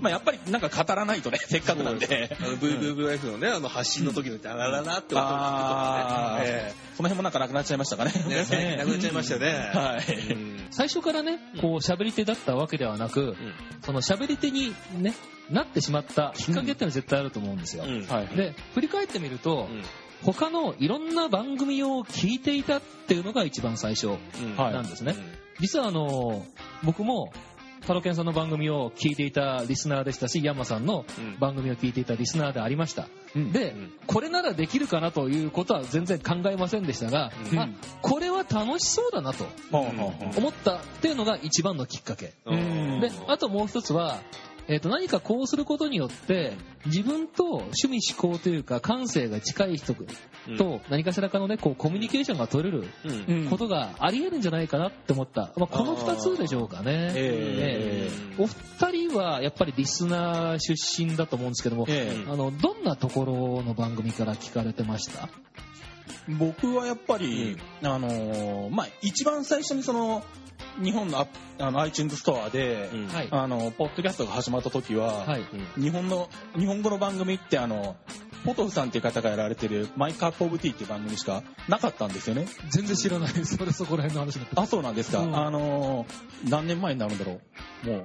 [0.00, 2.36] まあやっぱりなんか語らないとね、せっかくなんで。
[2.40, 6.74] あの VVVF のね、あの発信の時のダラララって音を聞くとかね。
[6.96, 8.12] その辺もなんかなくなっちゃいましたかね。
[8.30, 9.46] ええねなくなっちゃいましたね。
[9.74, 13.36] はいうん最初からね、こう喋り手だったわけではなく、
[13.82, 15.14] その喋り手にね、
[15.50, 17.84] なってしまったきっかけっていうのは絶対あると思うんですよ。
[17.86, 18.26] うんはい。
[18.36, 19.82] で、振り返ってみると、うん
[20.24, 24.56] 他のいろんな番組を聞いていたっていうのが一番最初うん。
[24.56, 24.72] はい。
[24.72, 25.14] なんですね。
[25.60, 26.44] 実はあの、
[26.82, 27.32] 僕も、
[27.86, 31.38] タロケンさんの番組を聞いていたリスナーでしたし、ヤンマさんのうん。
[31.38, 33.08] 番組を聞いていたリスナーでありました。
[33.36, 33.52] うん。
[33.52, 33.92] で、うん。
[34.06, 37.58] これならできるかなということは全然考えませんでしたが、うん。
[37.58, 37.68] あ、
[38.00, 42.32] これは楽しそうだなと思ったっていうのが一番のきっかけ。
[42.46, 43.00] うん。
[43.00, 44.20] で、あともう一つは、
[44.66, 46.54] えっ、と、何かこうすることによって、
[46.86, 49.94] 自分と趣味思考というか感性が近い人
[50.58, 52.84] と何かしらかのね、こうコミュニケーションが取れる
[53.50, 55.52] ことがあり得るんじゃないかなって思った。
[55.56, 57.12] まあ、この二つでしょうかね。
[57.14, 65.28] えええお二人はやっぱりリスナー出身だと思うんですけども、えうんあの、どんなところの番組から聞かれてました？
[66.38, 70.22] 僕はやっぱり、あのーまあ、一番最初にその、
[70.82, 71.26] 日本のア
[71.58, 73.28] あの iTunes ストアで、うんはい。
[73.30, 75.44] あの、ポッドキャストが始まった時は、はい。
[75.80, 77.96] 日本の、日本語の番組ってあの、
[78.44, 82.46] ポトフさんっていう方がやられてるマイカップオブティーっていう番組しかなかったんですよね。
[82.70, 83.30] 全然知らない。
[83.46, 84.60] それそこら辺の話だった。
[84.62, 85.20] あ、そうなんですか。
[85.20, 87.40] うんあのー何年前になるんだろ
[87.84, 87.86] う。
[87.86, 88.04] もう、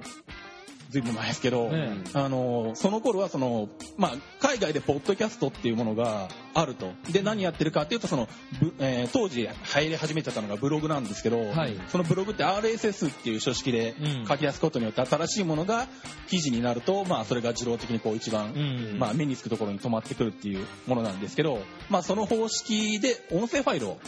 [0.90, 6.92] ずいぶん前ですけど、ねあのーその頃はその、まあ、海外でポッドキャストっていうものがあると。
[7.10, 8.28] で、何やってるかっていうと、その、
[8.60, 15.86] ぶえー当時入り始めてたのがブログなんですけど、はいそのブログって RSS っていう書式でうん書き出すことによって新しいものが
[16.28, 18.58] 記事になると、まあ、それが自動的にこう一番、う
[18.96, 18.98] ん。
[18.98, 24.00] まあ、目につくところに止まってくるっていうものなんですけど、まあ、その方式で音声ファイルを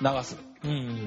[0.00, 0.53] 流すうん。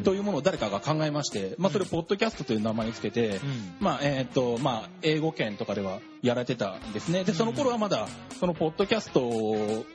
[0.03, 3.39] というものを誰かが考えまして、まあ、それをポッドキャストという名前につけて、うん。
[3.79, 7.23] まあ、えっ、と、まあ、英語圏とかではやられてたんですね。
[7.23, 8.07] で、その頃はまだ、
[8.39, 9.85] そのポッドキャストを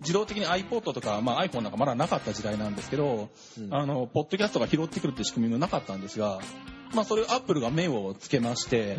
[0.00, 6.40] 自動的に iPod とか、まあ、iPhone なんかまだなかった時代なんですけど、うんあの、ポッドキャストが拾ってくるって仕組みもなかったんですが、
[6.94, 8.96] まあ、それを Apple が目をつけまして、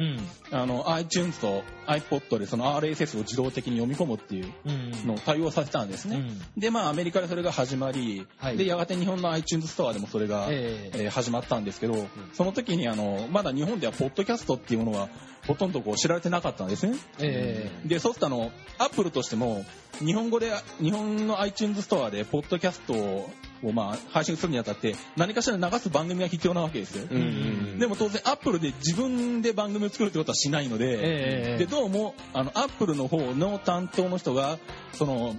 [0.52, 0.58] うん。
[0.60, 5.08] あの、iTunes と iPod でその RSS を自動的に読み込むっていううん。
[5.08, 6.18] のを対応させたんですね。
[6.18, 15.10] うんで、まあ、アメリカでそれが始まり、はいで、やがて日本の iTunes ストアでもそれが、えええー始まったんですけど、その時にあの、まだ日本ではポッドキャストっていうものは
[15.48, 16.98] ほとんどこう知られてなかったんですね。
[17.20, 19.66] えで、そうするとあの、アップルとしても、
[20.00, 27.08] 日本語で、日本の iTunes ストアでポッドキャストをまあ配信するにあたって何かしら流す番組が必要なわけですよ。
[27.10, 34.58] うんうんでも当然アップルで自分で番組を作るってことはしないので、ええでどうもあのアップルの方の担当の人が
[34.94, 35.36] その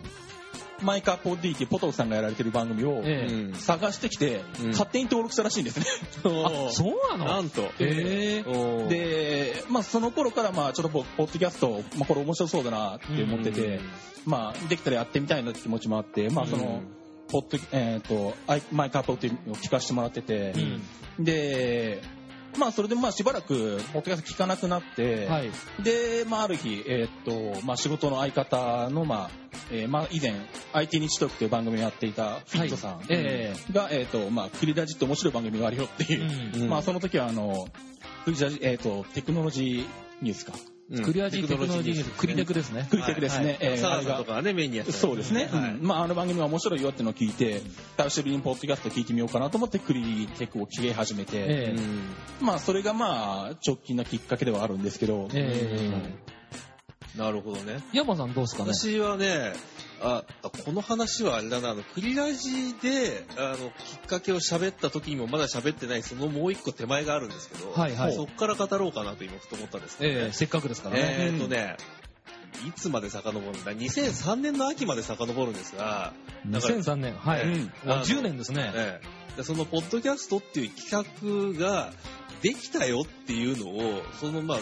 [0.83, 3.03] マイカーポディっていうポトフさんがやられてる番組を
[3.55, 4.69] 探してきて、うん。
[4.69, 5.87] 勝手に登録したらしいんですね。
[6.25, 7.25] あ、 そうなの？
[7.25, 7.71] なんと。
[7.79, 13.81] えー、で、まあ、その頃からまあちょっとポポッドキャスト、まあ、これ面白そうだなって思ってて、
[14.25, 16.83] まあ、できたらやってみたいなって気持ちもあって、まあ、その、
[17.29, 20.55] ポッドえっ、と、アイマイカーポっていうのを聞かせてもらってて、
[21.19, 22.03] で、
[22.59, 25.51] まあ、それでまあしばらく、ポッドキャスト聞かなくなって、はい。
[25.83, 29.31] で、まあ、ある日、えっ、と、まあ、仕事の相方の、まあ、
[29.71, 30.35] えーまあ、以前、
[30.73, 37.69] IT 日トークという番組をやっていたフィットさんはいえが、えっ、と、まあ、クリラジって面白い番組があるよっていう、うんうんまあ、その時は、あの、
[38.25, 39.87] クリラジ、えっ、と、テクノロジー
[40.23, 40.53] ニュースか。
[40.91, 41.03] うん。
[41.05, 42.87] クリアジーテクノロジーニュース、クリテクですね。
[42.91, 43.57] クリテクですね。
[43.61, 45.49] えーサあれがラさんとかはね、メインにやってたそうですね。
[45.51, 45.71] はい。
[45.75, 45.87] うん。
[45.87, 47.61] まあ、あの番組が面白いよってのを聞いて、
[47.97, 51.81] 久しぶりにポッドキャスト聞いてみようかなと思って、クリテクを聞き始めて、ええ。
[52.41, 52.47] うん。
[52.47, 55.91] まあ、それがまあ、直近のきっかけではあるんですけど、え
[57.17, 57.79] なるほどね。
[57.95, 58.73] え山さんどうですかね？
[58.75, 59.55] 私はね、
[60.01, 71.17] あ、あこの話はあれだな、あの、クリラジで、あの、きっかけを喋った時にもまだ喋ってない、そのもう一個手前があるんですけど、はいはいそっから語ろうかなと今ふと思ったんですけど、ええせっかくですからね。
[71.19, 71.77] えーっとね、
[72.67, 76.13] いつまで遡るんだ ?2003 年の秋まで遡るんですが、
[76.47, 77.15] だから2003年。
[77.15, 77.43] はい。
[77.43, 78.73] うんあ10年ですね。
[78.75, 81.93] ええでそのポッドキャストっていう企画が
[82.41, 84.59] できたよっていうのを、そのまあ、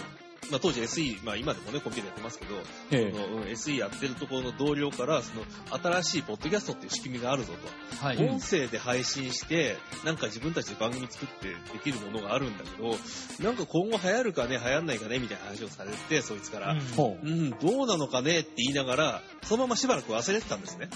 [0.51, 2.55] まあ、当時 SE、まあ今でもね、コンピューターやってますけど、
[2.91, 5.45] ええそのうん SE やってるところの同僚から、その
[5.83, 8.05] 新しいポッドキャストっていう仕組みがあるぞと。
[8.05, 8.29] はい。
[8.29, 12.97] 音声で配信して、なんか自分たちで番組作ってできるものがあるんだけど、
[13.43, 16.73] なんか今後流行るかね、流行んないかね、みたいな話をされて、そいつから。
[16.73, 20.89] うんほううん、どうなのかねって言いながら、そのまましばらく忘れてたんですね。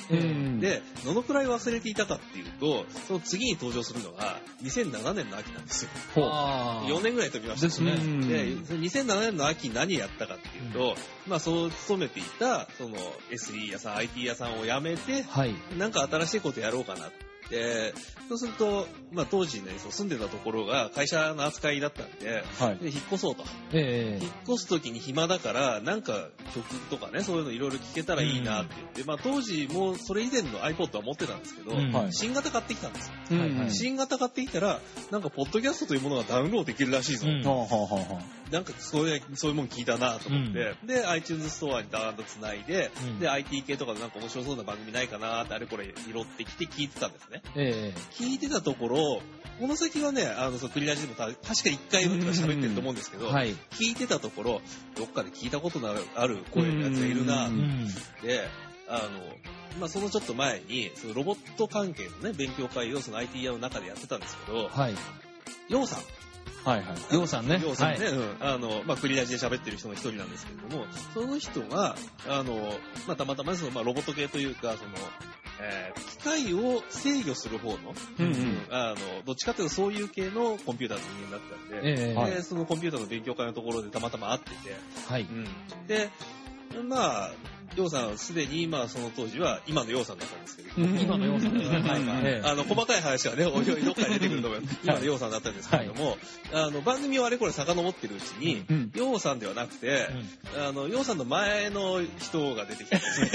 [0.60, 5.90] で、どのくらい忘れていたかっていうと、その次に登場するのが、2007年の秋なんですよ。
[6.16, 7.66] あー4年ぐらい飛びました。
[7.66, 12.96] ですねうんで、2007年の秋何やったかっていうと、まあそう勤めていた、その
[13.30, 15.54] SE 屋さん、IT 屋さんを辞めて、はい。
[15.76, 17.27] なんか新しいことやろうかなって。
[18.28, 22.76] そうすると、まあ当時ね、そう住んでたところが会社の扱いだったんで、はい。
[22.76, 23.44] で引っ越そうと。
[23.72, 31.92] ええ引っ越す時に暇だから、なんか曲とかね、そういうのいろいろ聴けたらいいなって言って、まあ当時もそれ以前の iPod は持ってたんですけど、うん。
[31.92, 32.12] はい。
[32.12, 33.14] 新型買ってきたんですよ。
[33.30, 33.70] うんはいはい。
[33.72, 34.80] 新型買ってきたら、
[35.10, 37.26] なんかポッドキャストというものがダウンロードできるらしいぞ。
[37.28, 37.42] うん。
[38.52, 43.18] なんかそういう、そういうもん聞いたなと思って、で、iTunes ストアにダーンと繋いで、うん。
[43.18, 47.37] で、IT 系とかでなんか面白そうな番組ないかなってあれこれ拾ってきて聞いてたんですね。
[47.54, 49.22] え聞いてたところ、
[49.60, 53.54] この先はね、あの、そう、クリラジでもた確か一回とか喋ってると思うんですけど、えはい。
[53.70, 54.60] 聞いてたところ、
[54.96, 57.88] どっかで聞いたことのある声のやつがいるなううんん。
[58.22, 58.48] で、
[58.88, 59.08] あの、
[59.80, 64.94] まあ、そのちょっと前に、そのロボット関係のね、勉強会をその IT 屋の中でやってたんですけど、はい。
[65.68, 66.00] ヨウさん。
[66.64, 67.14] はいはい。
[67.14, 67.60] ようさんね。
[67.62, 68.14] ヨウさんね、はい。
[68.14, 71.96] うん、あの、まあ、クリラジで喋ってる人の一人なんですけれども、その人が、
[72.28, 72.72] あの、
[73.06, 74.90] まあ、たまたまその、まあ、ロボット系というか、その、
[75.60, 77.76] えー機械を制御する方の、
[78.18, 84.76] うんうんあの、どっちかというとそういう系のコンピューターの人間だったんで、ええはいで、そのコンピューターの勉強会のところでたまたま会ってて、
[85.08, 85.22] はい。
[85.22, 85.46] うん
[85.86, 86.10] で、
[86.88, 87.32] まあ、
[87.78, 90.98] ヨウさんはすでに、まあその当時は今のヨウさんだったんですけど、うん。
[90.98, 91.78] 今のようさんですね。
[91.78, 94.78] はあの、細かい話はね、おいおいどっかに出てくると思います。
[94.82, 96.18] 今のヨウさんだったんですけれども、
[96.52, 98.90] あの、番組をあれこれ遡ってるうちに、うん。
[98.96, 100.08] ヨウさんではなくて、
[100.58, 103.30] あの、ヨウさんの前の人が出てきてですね、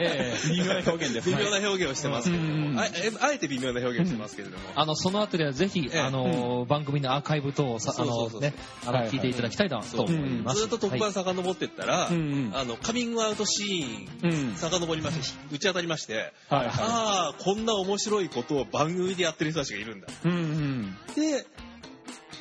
[0.00, 0.48] ええ。
[0.50, 1.28] 微妙な表現です。
[1.28, 2.74] 微妙な表現をしてますけれどうん。
[2.74, 2.86] も、あ
[3.32, 6.00] えて微妙な表現をしてますけれども、あの、そのあたりはぜひ、ええ。
[6.00, 10.60] あの、番組のアーカイブ等をさ、あの、ね、聞いていただきたいなと思います。
[10.60, 12.52] ずっと特番遡ってったら、うん。
[12.54, 13.79] あの、カミングアウトシーン、
[14.22, 14.54] うん。
[14.56, 20.06] 遡りまして、打ち当たりまして、はいはああ、こんな面白いことを番組でやってる人たちがいるんだ。
[20.08, 20.10] い。
[20.24, 20.96] うんうん。
[21.14, 21.46] で、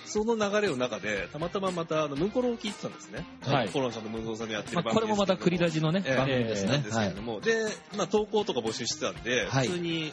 [0.05, 3.25] その流れの中で、たまたままた、あの、ムンコロを聞いてたんですね。
[3.41, 6.79] はいコロンさんとムンコロさんのやってるまあ、番組これもまたクリラジのね、ええ番組ですね。
[6.79, 7.53] ですけども、で、
[7.95, 10.11] まあ、投稿とか募集してたんで、はい普通に、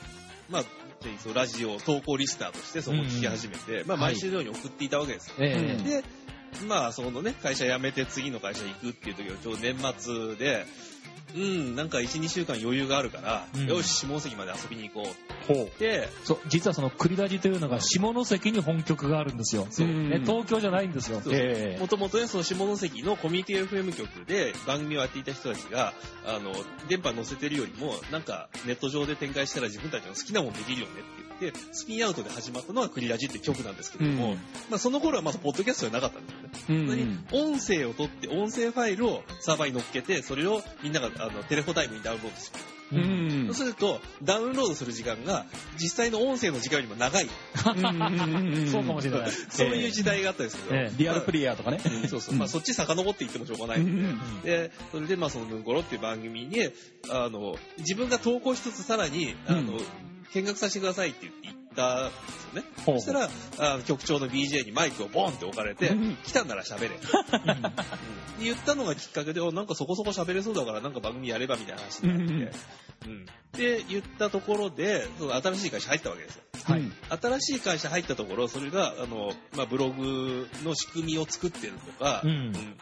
[0.50, 0.64] まあ、
[1.22, 5.34] そうラジオ投稿リスナーとしてそこを聞き始めて、まあ、はい毎週のように送っていたわけですよ。
[5.38, 6.04] ええで、
[6.68, 10.66] まあ、そのね、会社辞めて次の会社行くっていう時はちょうど年末で、
[11.36, 15.08] うん、なんか1、2週間余裕があるから、うんよし、下関まで遊びに行こ
[15.46, 15.56] ほう。
[15.58, 19.66] うって、そう、実はそのクリラジというのが下関に本局があるんですよ。
[19.70, 21.20] そうね、東京じゃないんですよ。
[21.22, 25.92] そうええもともとね、その下関のコミュニティ FM 局で番組をやっていた人たちが、
[26.26, 26.52] あの、
[26.88, 34.34] 電波に乗せてるよりも、なんかネット上で展開したら自分たちの好きなもんできるよねって言って、スピンアウトで始まったのがクリラジって曲なんですけれども、うん
[34.70, 36.82] まあその頃はまだポッドキャストじゃなかったんですよね。
[36.82, 42.60] うん本当に音声を取って、音声ファイルをサーバーに乗っけて、それをみんながあのテレフォタイムにダウンロードする。
[42.92, 45.44] うんうんそうすると、ダウンロードする時間が、
[45.76, 47.28] 実際の音声の時間よりも長い。
[47.56, 47.74] そう
[48.84, 49.30] かもしれない。
[49.48, 51.80] そういう時代があったんですけど、ええリアルプレイヤーとかね。
[51.84, 52.36] うんそうそう。
[52.36, 53.90] まあ、そっち遡っていってもしょうがないんで。
[53.90, 56.70] うんで、それで、まあ、その、ヌンコロっていう番組に、
[57.10, 59.84] あの、自分が投稿しつつ、さらに、あの、うん
[60.34, 62.64] 見学させてくださいって言って言ったんですよね。
[62.84, 66.88] そしたら、あの局長の BJ にマイクをボンって置かれてうん、来たんなら喋れ。
[66.88, 66.96] うん
[68.38, 72.58] 言ったのがきっかけで、おなんかそこそこ喋れそうだから、なんか番組やればみたいな話になって、
[73.06, 73.26] うん。
[73.52, 76.42] で、言ったところで、その新しい会社入ったわけですよ。
[76.64, 82.76] はいうん新しい会社入ったところ、それが、あの、まあ、ブログの仕組みを作ってるとか、うん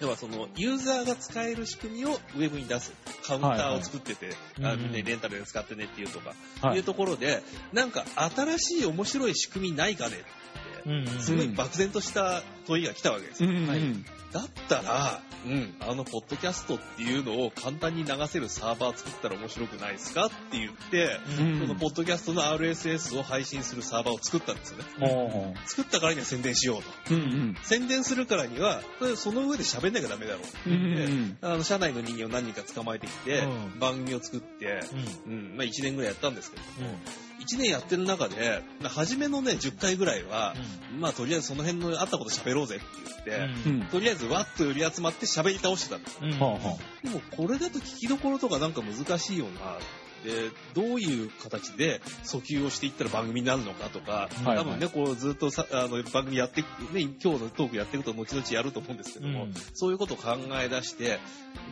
[0.00, 2.92] 要はその、ユーザーが使える仕組みをウェブに出す。
[3.26, 4.30] カウンターを作ってて、
[4.62, 4.76] あはい。
[4.76, 4.92] うんみん。
[4.92, 6.76] なにレンタルで使ってねっていうとか、はい。
[6.78, 13.50] いうところで、なんか新しい面白い仕組みないかねって、すごい漠然とした問いが来たわけですよ。
[13.50, 24.84] はいだったら、うん、あの、ポッドキャストっていうのを簡単に流せるサーバー作ったら面白くないですかって言って、うんそのポッドキャストの RSS を配信するサーバーを作ったんですよね。
[25.00, 27.14] ほ作ったからには宣伝しようと。
[27.14, 27.18] う。
[27.18, 27.56] うんうん。
[27.62, 28.82] 宣伝するからには、
[29.16, 34.80] その上で喋んなきゃダメだろうってうん言って、うんあの、社内の人間を何人か捕まえてきて、うん番組を作って、
[35.26, 40.54] うんうん、まあ1年ぐらいやったんですけど、うん1年やってる中で、まあ初めのね、10回ぐらいは、
[40.98, 42.84] まあとりあえずその辺のあったこと喋ろうぜって
[43.26, 43.82] 言って、うん。
[43.86, 46.20] とりあえずわっと寄り集まって喋り倒してたんですよ。
[46.22, 49.78] うんでもこれだと聞きどころとかなんか難しいよな。
[50.24, 61.20] で、どういう形で訴求をしていったら番組になるのかとか、はい多分ね、こうずっとさあの番組やっていく、ね、今日のトークやっていくと後々やると思うんですけども、うんそういうことを考え出して、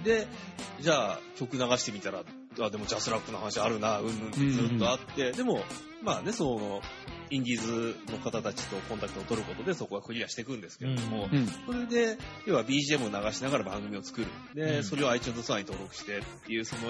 [0.05, 0.27] で、
[0.81, 2.23] じゃあ曲流してみたら、
[2.61, 5.63] あ、でもジャスラックの話あるな、うんうんってずっとあって、でも、
[6.03, 6.81] まあね、その、
[7.31, 11.47] インディーズの方たちとコンタクトを取ることでそこはクリアしていくんですけれども、うん。
[11.47, 14.27] それで、要は BGM を流しながら番組を作る。
[14.55, 14.85] で、うん。
[14.85, 16.83] それを iTunes ストアに登録してっていう、その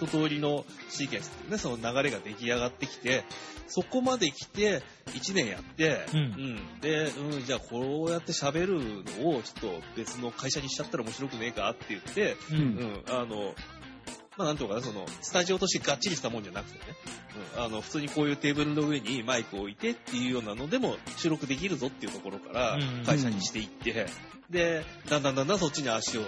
[0.00, 3.24] 一通りのシーケンスっていうね、その流れが出来上がってきて、
[3.68, 6.80] そこまで来て、1年やって、うん。
[6.80, 12.54] で、うん、じゃあこうやって喋るのをちょっと別の会社にしちゃったら面白くねえかって言って、う。
[12.54, 13.54] うんん、あの、
[14.36, 16.96] まあなんとかな、その、スタジオとしてがっちりしたもんじゃなくてね、
[17.56, 23.04] うん、あの、普通にこういうテーブルの上にマイクを置いてっていうようなのでも収録できるぞっていうところからうん。
[23.04, 24.06] 会社にしていって、
[24.50, 26.22] で、だんだんだんだんそっちに足を、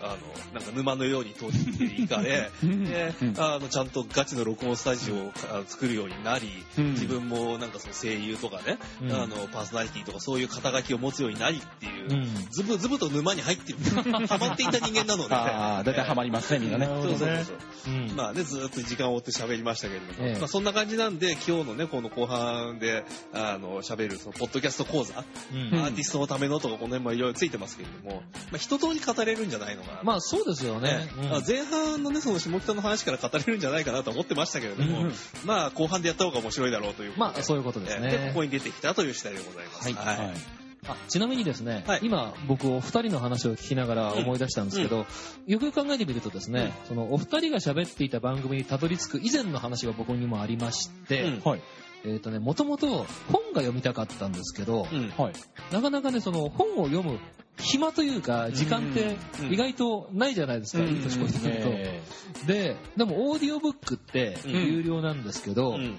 [0.00, 6.48] あの、なんか沼のように通っていかれ、 でうん、あの、ちゃんとガチの録音スタジオをあ作るようになり、
[6.78, 6.90] うん。
[6.92, 9.12] 自分もなんかその声優とかね、うん。
[9.12, 12.50] あの、パーソナリティとかそういう肩書きを持つようになりっていう、うん。
[12.50, 13.78] ずぶずぶと沼に入ってる。
[14.28, 16.86] ハマっていた人間なので、ああ、だいたいハマりますね、みんなね。
[16.86, 17.52] そうそうねそ
[17.90, 18.14] う。
[18.14, 20.38] まあね、ずーっと時間を追って喋りましたけれども、ええ。
[20.38, 25.78] まあそんな感じなんで、今日のね、この後半で、あの、喋る、その、ポッドキャスト講座、うん。
[25.78, 30.02] アーティストのためのとか、この辺もいろいろついてますけれども、まあ一通り語れるんじゃないのかな。
[30.02, 31.08] まあそうですよねね。
[31.22, 35.12] うんまあ前半のね、その下北の話から語れるんじゃないかなと思ってましたけれども、うん
[35.44, 37.32] まあ後半でやった方が面白いだろうということで。
[37.34, 39.84] まあそういうことですねええで、ここに出てきたという次第でございます。
[39.84, 40.64] はいはい。
[40.86, 45.06] あちなみにですね、はい今僕お二人の話を聞きながら思い出したんですけど、
[45.46, 51.62] よくよく考えてみるとですね、そのお二人が喋っていた番組にたどり着く以前の話が僕にもありまして、うんはい。
[52.04, 55.10] えっ、とね、もともと本が読みたかったんですけど、うん。
[55.16, 55.32] はい。
[55.72, 57.18] なかなかね、その本を読む
[57.58, 61.68] 暇というか、時間ってうん意外とないじゃないですか、うんいい年越してくると。
[61.70, 62.02] え
[62.46, 65.96] で、でもオーディオブックってうん有料なんですけど、うん。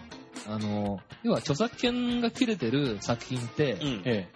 [0.48, 4.28] あの、要は著作権が切れてる作品って、うん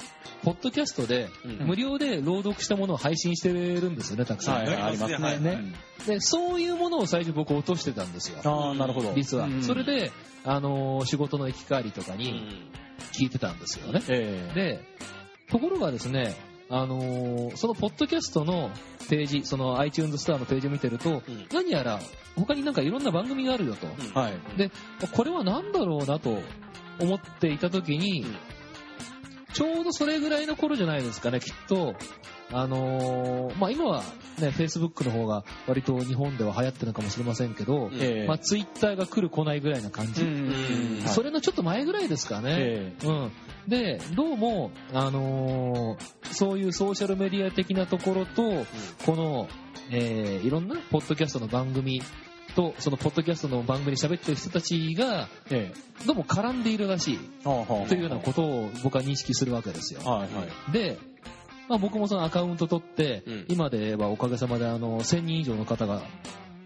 [0.41, 4.56] ポッドキャストでうん無料で朗読したものを配信してるんですよね、たくーさん。
[4.56, 5.56] はい、ありますはいね。
[5.58, 5.74] ね
[6.08, 8.39] で、そういうものを最初僕落としてたんですよ。
[8.45, 9.14] ああ、なるほど。
[9.16, 9.47] 実は。
[9.47, 10.12] うんそれ、で、
[10.45, 12.72] あのー仕事の行き帰りとかにうん。
[13.12, 14.02] 聞いてたんですよね。
[14.08, 14.80] ええで、
[15.50, 16.36] ところがですね、
[16.70, 18.70] あのーそのポッドキャストの
[19.09, 21.99] ページ、その iTunes ストアのページを見てると、うん何やら
[22.36, 23.88] 他になんかいろんな番組があるよと。
[24.17, 24.57] はい。
[24.57, 24.72] で、
[25.11, 26.38] これは何だろうなと
[26.99, 28.36] 思っていた時に、うん
[29.54, 31.95] ちょうどそれぐらいの頃じゃないですかね、きっと。
[32.52, 34.02] あのーまあ、今は
[34.39, 40.24] ね、Facebook の方が割と日本では流行ってるのかもしれませんけど、ええまあ、Twitter が来る来ないぐらいな感じ。
[40.24, 42.56] うんそれのちょっと前ぐらいですかね。
[42.58, 43.32] えうん。
[43.68, 48.66] で、どうも、あのーそういうソーシャルメディア的なところと、
[49.06, 49.47] この、
[49.91, 52.02] えーいろんなポッドキャストの番組
[52.56, 56.06] と、そのポッドキャストの番組で喋ってる人たちが、ええ。
[56.06, 57.20] どうも絡んでいるらしい。
[57.43, 60.02] というようなことを僕は認識するわけですよ。
[60.02, 60.72] はいはい。
[60.72, 60.97] で、
[61.68, 63.45] まあ、僕もそのアカウント取って、うん。
[63.47, 66.02] 今ではおかげさまであの1000人以上の方が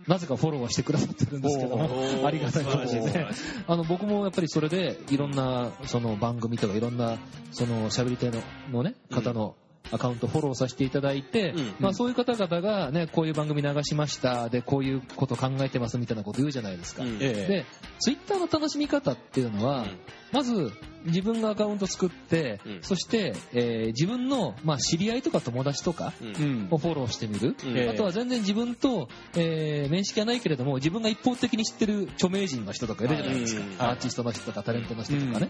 [0.07, 1.89] なぜかフォローはしてくださってるんですけども
[2.25, 3.43] ありがたいことに素晴らしい素晴ねらしい。
[3.67, 7.17] あの僕もやっぱりそれでいろんなその番組とかいろんな
[7.51, 9.55] その喋り手ののね方の
[9.91, 11.73] アカウントフォローさせていただいて、うん。
[11.79, 14.49] まあ、そういう方々が、ね、こういう番組流しました。
[14.49, 17.15] でこういうこと考えてますみたいなこと言うじゃないですか、うん。
[17.15, 17.47] ええ。
[17.47, 17.65] で
[17.99, 19.99] ツイッターの楽しみ方っていうのは、うん
[20.33, 20.71] まず
[21.05, 22.79] 自分がアカウント作って、うん。
[22.81, 26.13] そして、えー自分の、まあ、知り合いとか友達とか
[26.71, 27.77] をフォローしてみる、うん。
[27.77, 27.89] ええ。
[27.89, 33.89] あとは全然自分と、えー面識はないけれども自分が一方的に知ってる著名人の人とかいるじゃないですか、うん。
[33.89, 35.49] アーティストの人とかタレントの人とかね、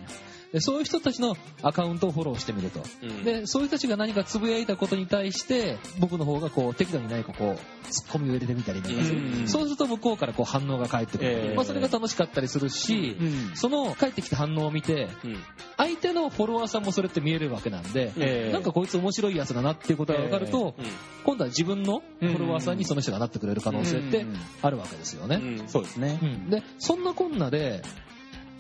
[0.52, 3.24] でそういう人たちのアカウントをフォローしてみると、うん。
[3.24, 9.48] でそういう人たちが何かつぶやいたことに対して僕の方がこう適度にないこうツッコミを入れてみたりなんかする、うん。
[9.48, 11.56] そうすると向こうからこう反応が返ってくる、ええ。
[11.56, 13.56] まあ、それが楽しかったりするし、うん。
[13.56, 15.38] その返ってきた反応を見てうん。
[15.78, 18.54] 相手のフォロワーさんもそれって見えるわけなんで、ええ。
[18.54, 20.86] なんかこいつ面白いやつだなっていうことが分かると、うん。
[21.24, 24.26] 今度は自分のフォロワーさんにその人がなってくれる可能性って
[24.62, 25.36] あるわけですよね。
[25.38, 25.68] うん。
[25.68, 26.20] そうですね。
[26.22, 26.26] う。
[26.26, 26.50] ん。
[26.50, 27.82] で、そんなこんなで、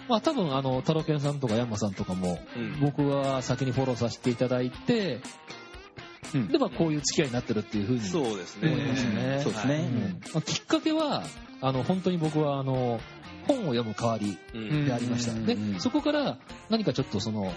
[0.07, 2.79] まあ多分あの、タロケンさんとかヤンマさんとかも、うん。
[2.81, 5.21] 僕は先にフォローさせていただいて、
[6.33, 6.47] うん。
[6.47, 9.13] で、まあこういう付き合いになってるっていうふうにそうです思いますね。
[9.13, 9.39] ね。
[9.43, 9.89] そうですね。
[10.45, 11.23] きっかけは、
[11.61, 12.99] あの、本当に僕はあの、
[13.47, 15.31] 本を読む代わりうんでありました。
[15.31, 16.37] うんでうん、そこから
[16.69, 17.53] 何かちょっとその、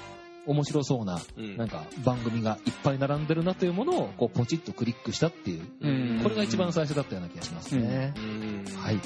[0.47, 8.15] 面白そうな、うんなんか番組がいっぱい並んでるなというものを、こう、ポチッとクリックしたっていう、うんこれが一番最初だったような気がしますね。
[8.17, 9.01] うんはい。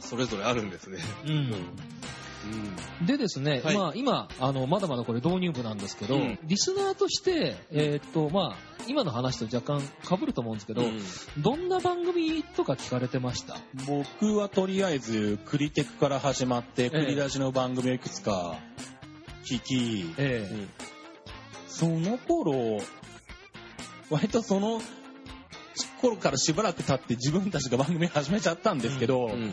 [0.00, 0.98] それぞれあるんですね。
[1.26, 1.54] うん
[3.06, 3.76] でですね、はい。
[3.76, 6.38] まあ今、あの、まだまだこれ導入部なんですけど、うん。
[6.44, 9.82] リスナーとして、えーっと、まあ、今の話と若干
[10.18, 11.00] 被ると思うんですけど、うん。
[11.38, 13.56] どんな番組とか聞かれてました？
[13.86, 18.56] 僕はとりあえず、クリテクから始まって、えクリラジの番組をいくつか
[19.44, 20.48] 聞き、え。
[20.50, 20.68] うん。
[21.68, 22.80] その頃、
[24.10, 24.80] 割とその
[26.00, 29.52] 頃からしばらく経って自分たちが番組始めちゃったんですけど、うん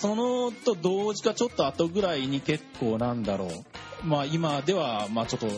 [0.00, 5.48] そのと同時かちょっと後ぐらいに結構なんだろう、まあ今では、まあちょっと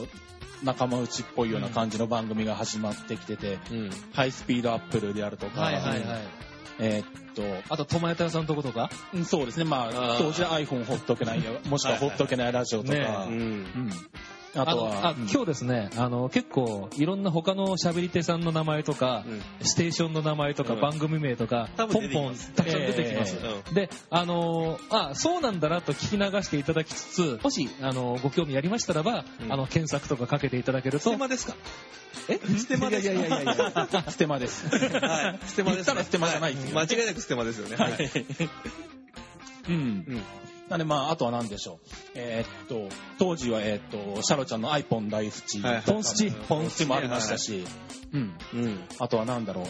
[0.64, 3.91] 仲間内っぽいような感じの番組が始まってきてて、うん。
[4.12, 6.01] ハイスピードアップルであるとか、はいはいはい。
[6.78, 7.07] えーっ
[7.68, 8.91] あと、トマヤタ屋さんのとことか？
[9.12, 13.34] と、うんそうですね、まあ当時は iPhone ほっとけないよ、もしくはほっとけないラジオとか、ねうん。
[13.34, 13.93] うん
[14.55, 19.24] あとのは、あ今日ですね、あの、結構、いろんな他の喋り手さんの名前とか、
[19.62, 20.80] ステーションの名前とか、うん。
[20.80, 23.36] 番組名とか、ポンポンたくさん出てきます。
[23.36, 23.74] うん。
[23.74, 29.53] で、あのーあ、そうなんだなと聞き流していただきつつ、もし、あのーご興味ありましたらば、うん。
[29.53, 31.11] あの、検索とかかけていただけると。
[31.11, 31.55] ステ、マですか？
[32.28, 32.38] え？
[32.38, 33.14] ステマですか？
[33.14, 33.59] いやいやいやい
[33.92, 34.66] や、 ステマです。
[34.68, 35.46] はい。
[35.46, 37.76] ステマです、言ったらステマじゃない間違いなくステマですよね。
[37.76, 37.96] はい。
[39.68, 40.22] うん。
[40.71, 40.77] うん。
[40.77, 41.89] なんでまあ、あとは何でしょう。
[42.14, 47.64] えーっと、当時は、えーっと、シャロちゃんのアイポン大好き、ポンスチ、ポンスチもありましたし、
[48.12, 48.35] うん。
[48.55, 48.81] うん。
[48.99, 49.66] あとは何だろう。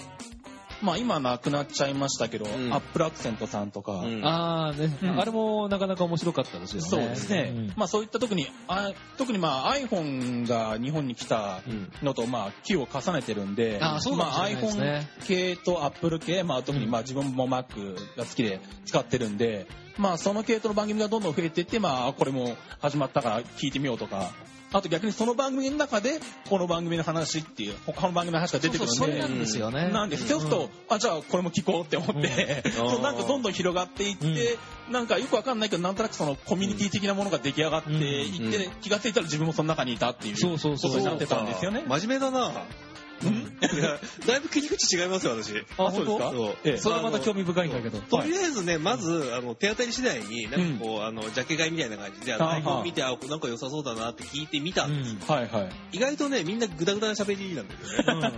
[0.82, 6.88] まあ今亡くなっちゃいましたけど、んアップルアクセントさんとか、うんあーね、うんあれもなかなか面白かったですよね。
[6.88, 7.52] そうですね。
[7.54, 11.92] うんまあそういった時に、あ特にまあ iPhone が日本に来たうん。
[12.02, 19.66] のとまあ気を重ねてるんで、あーそうですねまあ iPhone 系と Apple 系、まあ特にまあ自分も Mac が好きで使ってるんで、
[19.98, 24.32] まあその系統の番組がどんどん増えていって、まあこれも始まったから聞いてみようとか、
[24.72, 29.88] あと逆にその番組の中でこの番組の話っていう、他の番組の話が出てくるんで、そうそうそれなんですよね。
[29.88, 30.28] なんです。
[30.28, 32.72] そうすると、あ、じゃあこれも聞こうって思って、うん。
[32.90, 38.72] そうなんかどんどん広がっていって、なんかよくわかんないけど、なんとなくそのコミュニティ的なものが出来上がっていって、うん。
[38.80, 40.90] 気がついたら自分もその中にいたっていうそうそうそう。
[40.92, 41.82] ことになってたんですよね。
[41.88, 42.52] 真面目だな。
[43.62, 45.52] いやだいぶ切り口違いますよ、私。
[45.78, 46.30] あ、そうですか？
[46.30, 46.56] そう。
[46.64, 46.78] ええ。
[46.78, 47.98] それはまた興味深いんだけど。
[47.98, 52.26] とりあえずね、まず、あの、手当たり次第に、なんかこう、あの、ジャケ買いみたいな感じ。
[52.26, 55.30] で、台本見て、あ、なんか良さそうだなって聞いてみたんです。
[55.30, 55.96] はいはい。
[55.96, 57.74] 意外とね、みんなグダグダな喋りなんだ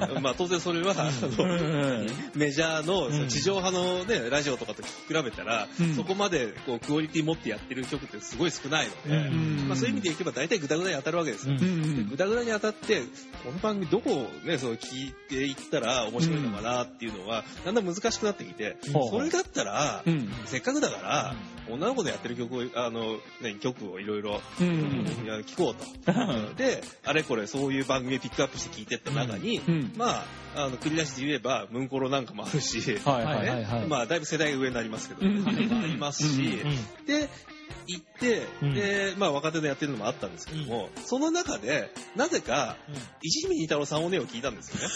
[0.07, 0.20] よね。
[0.20, 5.95] まあ当然それは、あのメジャーの地上波のね、ラジオとかと比べたら、うん。
[5.95, 9.68] そこまでこうクオリティ持ってやってる曲ってすごい少ないので、うん。
[9.68, 11.57] まあそういう意味でいけば大体グダグダに当たるわけですよ。
[11.59, 13.03] グダグダに当たって、
[13.45, 18.77] この番組どこをね、その聞いていったら面白いのかなっていうのは、だんだん難しくなってきて、
[19.11, 20.31] それだったら、うん。
[20.47, 21.35] せっかくだから、
[21.69, 26.55] 女の子のやってる曲を、あの、ね、曲をいろいろ聞こうと。
[26.55, 29.93] で、あれこれそういう番組ピックアップして聞いてった中に、うん。
[29.97, 33.37] まあ、あの、繰り出しで言えば、ムンコロなんかもあるし、はいはい。
[33.39, 33.65] はいはい。
[33.65, 33.87] はい。
[33.87, 35.47] まあ、だいぶ世代が上になりますけど、うん。
[35.47, 35.51] あ
[35.87, 36.63] りますし、
[36.99, 37.07] うん。
[37.07, 37.29] で、
[37.87, 42.76] 行って、うんで、まあ、若手でやってるのもあったんですけども、その中で、なぜか、
[43.22, 44.95] 石見太郎さんおねを聞いたんですよね。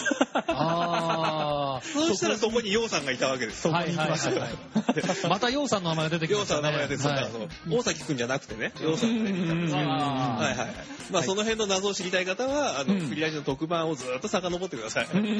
[0.48, 3.70] あ そうしたらそこに陽さんがいたわけですあ。
[3.70, 3.74] よ。
[3.74, 5.28] はいはいはいはい。
[5.28, 6.62] またヨウさんの名前が出てきま陽したね。
[6.62, 7.20] さんの名前ですよね。
[7.22, 10.68] はいそう大崎くんじゃなくてね、陽さんがねいたんですはいはいはい。
[11.10, 15.08] まあ、その辺の謎を知りたい方は、あの、うんクリラジの特番をずっと遡ってください。
[15.12, 15.30] うんうんう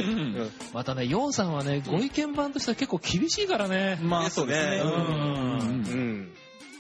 [0.44, 3.98] んまたね、ヨウさんはね、ご意見番としては結構厳しいからね。
[4.02, 4.76] まあそうですね。
[4.78, 6.32] うんうんうん。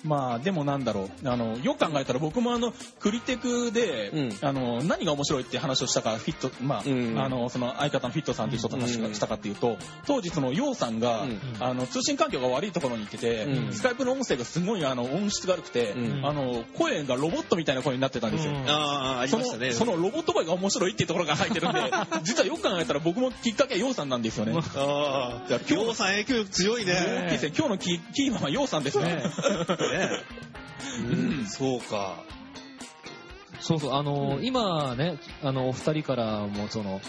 [0.04, 1.28] まあでもなんだろう。
[1.28, 4.38] あのよく考えたら僕もあのクリテクで、うん。
[4.40, 7.18] あの何が面白いって話をしたかフィットまあ、うん。
[7.18, 9.76] あのその相方のフィットさんという人と話をしたかっていうと、
[10.06, 11.40] 当時そのヨウさんが、うん。
[11.60, 13.72] あの通信環境が悪いところに行ってて、うん。
[13.72, 16.26] スカイプの音声がすごいあの音質が悪くて、うん。
[16.26, 18.52] あの声がロボットみたいな声になってたんですよ。
[18.52, 18.68] うん。
[18.68, 19.68] ああ、ありそましたね。
[19.68, 21.80] のそのロボット声が面白いっていうところが入ってるんで
[22.22, 24.54] 実はよく考えたら僕もきっかけはヨウさんなんですよね。
[24.76, 26.92] ああ、今日さん影響力強いね。
[26.92, 27.52] 大きいですね。
[27.56, 29.06] 今日のキーキーマンはヨウさんですね。
[29.06, 29.22] ね
[31.10, 32.16] うん、そうか。
[33.60, 37.00] そうそう、あのー今ね、あの、お二人からも、その、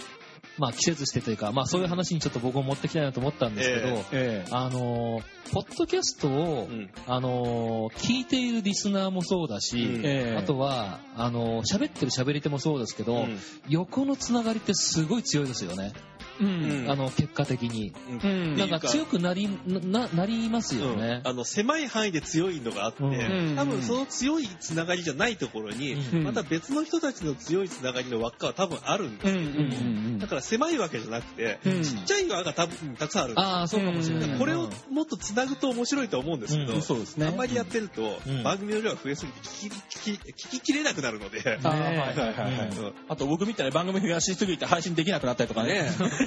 [0.57, 4.49] まあ、季節してというか、まあ、そういう話にちょっと僕も持ってきたいなと思ったんですけど、えええ。
[4.51, 5.23] あのー
[5.53, 6.89] ポッドキャストを、うん。
[7.05, 10.05] あのー聞いているリスナーもそうだし、うん。
[10.05, 10.38] ええ。
[10.38, 13.39] あとは、あのー喋ってる喋り手もそうですけど、うん。
[13.69, 15.93] 横のつながりってすごい強いですよね。
[16.40, 16.86] うん。
[16.90, 17.94] あの、結果的に。
[18.24, 18.58] うん。
[18.58, 21.22] なんか強くなり、な、なりますよね。
[21.24, 23.56] あの狭い範囲で強いのがあって、うん。
[23.56, 26.24] 多分その強いつながりじゃないところに、うん。
[26.24, 29.64] また別の人たちの強いつながりの輪っかは多分あるんですよ、うんうんう
[29.94, 31.84] んだから狭いわけじゃなくて、うん。
[31.84, 33.34] ちっちゃい輪が多分たくさんある。
[33.34, 34.30] んですよああ、そうかもしれない。
[34.32, 34.40] うん。
[34.40, 36.82] これをもっとつなぐと面白いと思うんですけど、うん。
[36.82, 37.28] そうですね。
[37.28, 38.44] あんまりやってると、うん。
[38.44, 42.78] 番組の量が増えすぎて聞き聞き聞ききれなくなるので、あはいはいはいはい。
[42.78, 42.94] うん。
[43.08, 45.90] あと僕みたいに番組増やしすぎて配信できなくなったりとかね。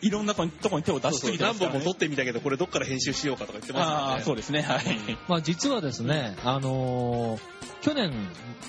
[0.00, 4.24] いろんなとこに手を出しすぎてますからね何本も撮ってみたけど、これどっから編集しようかとか言ってああ、ますよね。
[4.24, 4.62] そうですね。
[4.62, 4.82] はい。
[5.28, 7.40] まあ実はですね、あのー
[7.80, 8.12] 去年、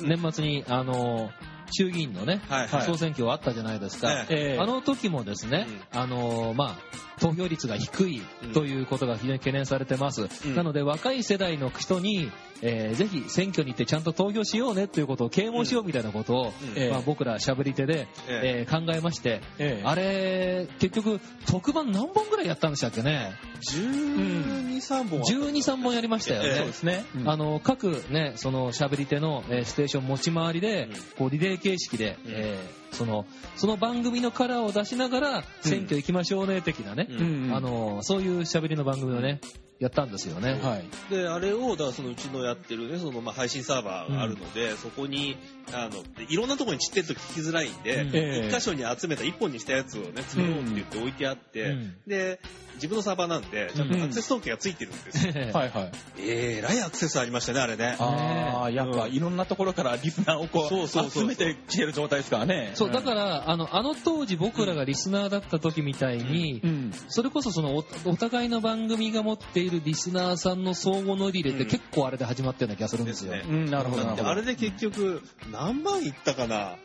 [0.01, 1.31] 年末に、あのー
[1.71, 4.25] 衆議院のね、はいはい総選挙あったじゃないですか。
[4.29, 6.77] えええあの時もですね、あのーまあ、
[7.19, 8.21] 投票率が低い
[8.53, 10.27] ということが非常に懸念されてます。
[10.45, 10.55] うん。
[10.55, 16.51] なので、若い世代の人に、えーぜひ選挙に行ってちゃんと投票しようねということを啓蒙しようみたいなことを、うん。
[16.81, 16.89] ええ。
[16.89, 18.69] まあ、僕らしゃべり手で、ええ。
[18.69, 19.83] ー考えまして、ええ。
[19.85, 23.33] あれ、結局、特番何本ぐらいやったんでしたっけね
[23.71, 26.49] ？12、3本あった12、3本やりましたよね。
[26.49, 26.55] ええ。
[26.57, 27.05] そうですね。
[27.25, 30.93] あの各ね、そのしゃべり手の、えーステーション持ち回りで、うん。
[31.17, 32.31] こうリレー形式で、うん。
[32.31, 33.25] えーその
[33.55, 37.51] その番組のカラーを出しながら選挙行きましょうね的なね、うん。
[37.53, 39.41] あのそういうしゃべりの番組をね
[39.79, 40.59] やったんですよね。
[40.61, 40.85] はい。
[41.09, 45.37] で、あれを、だからそのうちのやってるね、そのまあ配信サーバーがあるので、そこに、
[45.71, 48.01] あの、いろんなところに散ってると聞きづらいんで、
[48.43, 48.49] うん。
[48.49, 51.95] 箇所に集めた一本にしたやつをね、作ろうって言って置いてあって、うん。
[52.05, 52.41] で、
[52.79, 55.33] 自分のサーバーなんで、ちゃんとアクセス統計がついてるんですよ。
[55.53, 55.91] はいはい。
[56.19, 57.95] えらいアクセスありましたね、あれね。
[57.99, 62.71] ああ、やっぱいろんなところからリスナーをこそうそうう、そう集めてきてる状態ですからね。
[62.75, 66.91] そうだからあのあの当時僕らがリスナーだった時みたいに、うん。
[67.09, 73.33] それこそそのおお互いの番組が持っているリスナーさんの相互乗り入れってうん結構あれで始まってるような気がするんですよ。
[73.33, 74.23] うん、なるほど、なるほど。
[74.23, 75.21] だってあれで結局、
[75.51, 76.75] 何万いったかな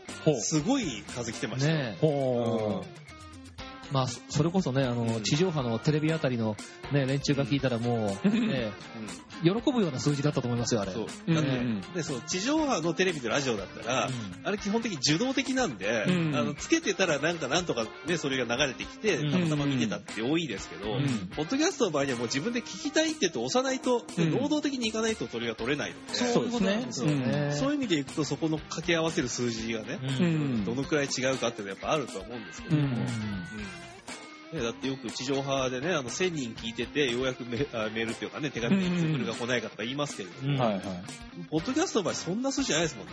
[0.41, 1.77] すごい数来てましたよ。
[1.77, 2.85] ねえほ
[3.93, 5.23] まあ、それこそね、あの、うん。
[5.23, 6.57] 地上波のテレビあたりの
[6.93, 8.73] ね、連中が聞いたらもう、ね、
[9.43, 10.93] 喜ぶような数字だったと思いますよ、あれ。
[10.93, 11.07] そう。
[11.95, 14.09] でそう地上波のテレビとラジオだったら、
[14.45, 16.37] あれ基本的に受動的なんで、うん。
[16.37, 19.31] あのつけてたらなんかなんとかね、それが流れてきて、うん。
[19.33, 21.07] たまたま見てたって多いですけど、うん。
[21.37, 24.31] ポッドキャストの場合にはもう自分で聞きたいって言って押さないと、うん。
[24.31, 26.51] 能動的にいかないとそれが取れないので、そうで
[26.93, 27.53] すよね。
[27.53, 29.99] そういう意味でいくとそこの掛け合わせる数字がね、
[30.65, 32.77] どのくらい違うかっていうのはやっぱあるとは思うんですけど。
[32.77, 32.89] も、うん。
[32.89, 33.05] うん
[34.55, 40.61] ね、だってよく地上波でね、あの1000人聞いてて、ようやくメ あメールっていうかね、手紙でメールが来ないかとか言いますけれども、うん。
[40.61, 40.83] はいはい。
[41.51, 43.13] ポッドキャストの場合そんな数字じゃないですもんね。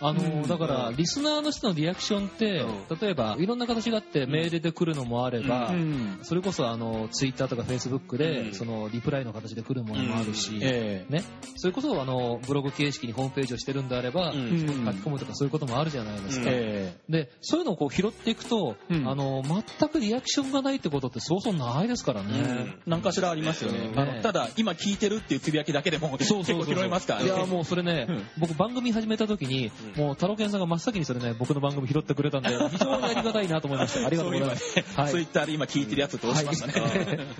[0.00, 0.48] あの、うん。
[0.48, 6.18] だから、リスナーの人のリアクションって、う例えば、いろんな形があって、メールで来るのもあれば、うん。
[6.22, 8.54] それこそ、あの、ツイッターとかフェイスブックで、うん。
[8.54, 11.12] その、リプライの形で来るものもあるし、ええ。
[11.12, 11.24] ね、
[11.56, 14.40] それこそ、あの、ブログ形式にホームページをしてるんであれば、うん。
[14.40, 16.50] うん書き込むとかそういうこともあるじゃないですか。
[16.50, 16.56] うん。
[16.56, 16.94] え。
[17.08, 19.08] で、そういうのをこう拾っていくと、うん。
[19.08, 22.28] あの、全くリアクションがないってことってそうそうないですからね。
[22.32, 22.74] え。
[22.86, 24.20] 何かしらありますよね。
[24.22, 26.52] ただ、今聞いてるっていうつぶやきだけでも結構拾
[26.82, 27.26] えますからね。
[27.26, 34.06] いや、もうそれね、うん僕番組始めた時に、うんもう、タロケンさんが真っ先にそれね、僕の番組拾ってくれたんで、 非常にありがたいなと思いました。
[34.06, 34.80] ありがとうございます。
[34.96, 36.72] はいツイッターで今聞いてるやつって押しましたね。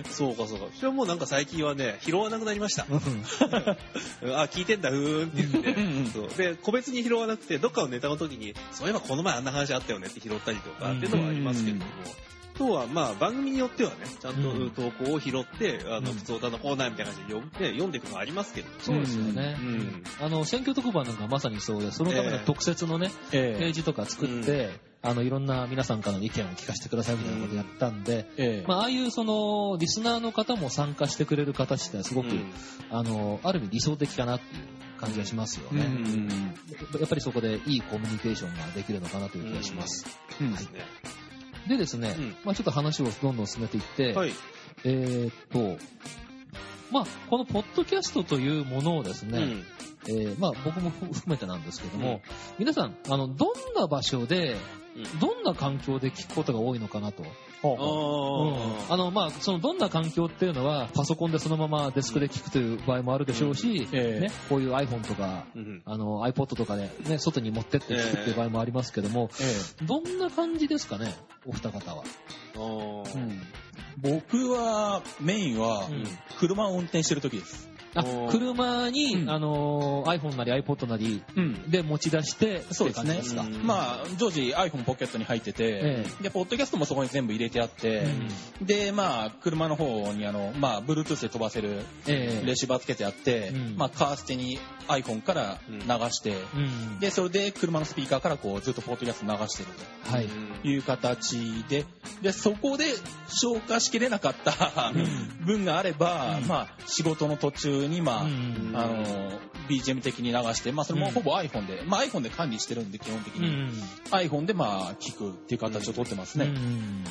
[0.11, 0.65] そうかそうか。
[0.75, 2.85] それはもうなんか最近はね、拾わなくなりました。
[2.89, 3.01] うん
[4.35, 5.43] あ、聞いてんだ、ふーんって
[6.13, 6.51] 言って。
[6.51, 11.91] で、個別に拾わなくて、どっかのネタの時に、そういえばこの前あんな話あったよねって拾ったりとかっていうのはありますけれども、
[12.57, 14.71] 今日はまあ番組によってはね、ちゃんうん。
[14.71, 16.17] と投稿を拾って、あの、うん。
[16.17, 18.67] 普通歌のコーナーみたいな感じで読んで読んでいくのはありますけど。
[18.79, 19.57] そうですよね。
[19.59, 20.03] うん。
[20.19, 28.65] あの、選挙特番なんかまさにそうで、そのための特設のね、えページとか作って、あの、いろんな皆さんからの意見を聞かせてくださいみたいなことやったんで、ええ。
[28.67, 32.51] まあ、ああいうその、リスナーの方も参加してくれる形ってすごく、うん
[32.91, 34.63] あの、ある意味理想的かなっていう
[34.99, 35.85] 感じがしますようね。
[35.85, 36.53] ん。
[36.99, 40.05] やっぱりそこでいいコミュニケーションができるのかなという気がします。
[40.39, 40.55] うん
[41.67, 41.75] で。
[41.75, 44.33] でですね、うんまあちょっと話をどんどん進めていって、はい。
[44.83, 45.77] えーっと、
[46.91, 49.65] まあこのポッドキャストというものをですね、うん
[50.07, 52.21] えーまあ僕も含めてなんですけども、うん
[52.59, 57.23] 皆さん、あの、どんな場所で、うんどんな環境で聞くことが多いのかなと。
[57.63, 64.19] あの、まあ、その、どんな環境っていうのは、パソコンでそのままデスクで聞くという場合もあるでしょうし、ええ。
[64.19, 71.13] ね、こういう iPhone とか、うんあの、iPod とかで、ね、外に持ってって聞くっていう場合もありますけども、えどんな感じですかね、
[71.45, 72.03] お二方は？
[73.97, 76.03] 僕は、メインはうん、
[76.39, 77.70] 車を運転してる時です。
[77.93, 79.29] あ車に、うん。
[79.29, 81.69] あの、iPhone なり iPod なりうん。
[81.69, 83.19] で持ち出して、そうですね。
[83.19, 83.41] ってい感じですか？
[83.41, 83.67] うん。
[83.67, 88.07] まあ、常時 iPhone ポケットに入っててえ、で、ポッドキャストもそこに全部入れてあって、
[88.61, 92.45] で、まあ、車の方にあの、まあ、Bluetooth で飛ばせるええ。
[92.45, 93.75] レシーバーつけてあって、うん。
[93.77, 95.79] まあ、カーステに iPhone から流
[96.11, 96.59] して、う
[96.95, 96.99] ん。
[96.99, 99.69] で、それで車のスピーカーからこう、ずっとポッドキャスト流してる
[100.09, 100.27] はい。
[100.61, 101.85] という形で、
[102.21, 102.85] で、そこで
[103.27, 104.91] 消化しきれなかった
[105.45, 106.47] 分があれば、うん。
[106.47, 113.47] まあ、仕事の途中に、まあ、うんあの、BGM 的に流して、まあ、それもほぼ iPhone で、まあ、iPhone で管理してるんで、基本的に。
[113.47, 113.69] うん
[114.11, 116.45] iPhone で、まあ、聞くっていう形をとってますね。
[116.45, 117.03] うんうん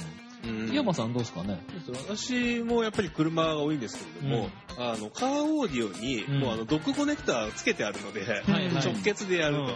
[0.72, 1.60] 井山さんどうですかね？
[2.08, 4.48] 私もやっぱり車が多いんですけれども、
[4.78, 6.40] あのカーオーディオに、うん。
[6.40, 8.82] もうあのドックコネクターつけてあるので、はいはい。
[8.82, 9.74] 直結でやると、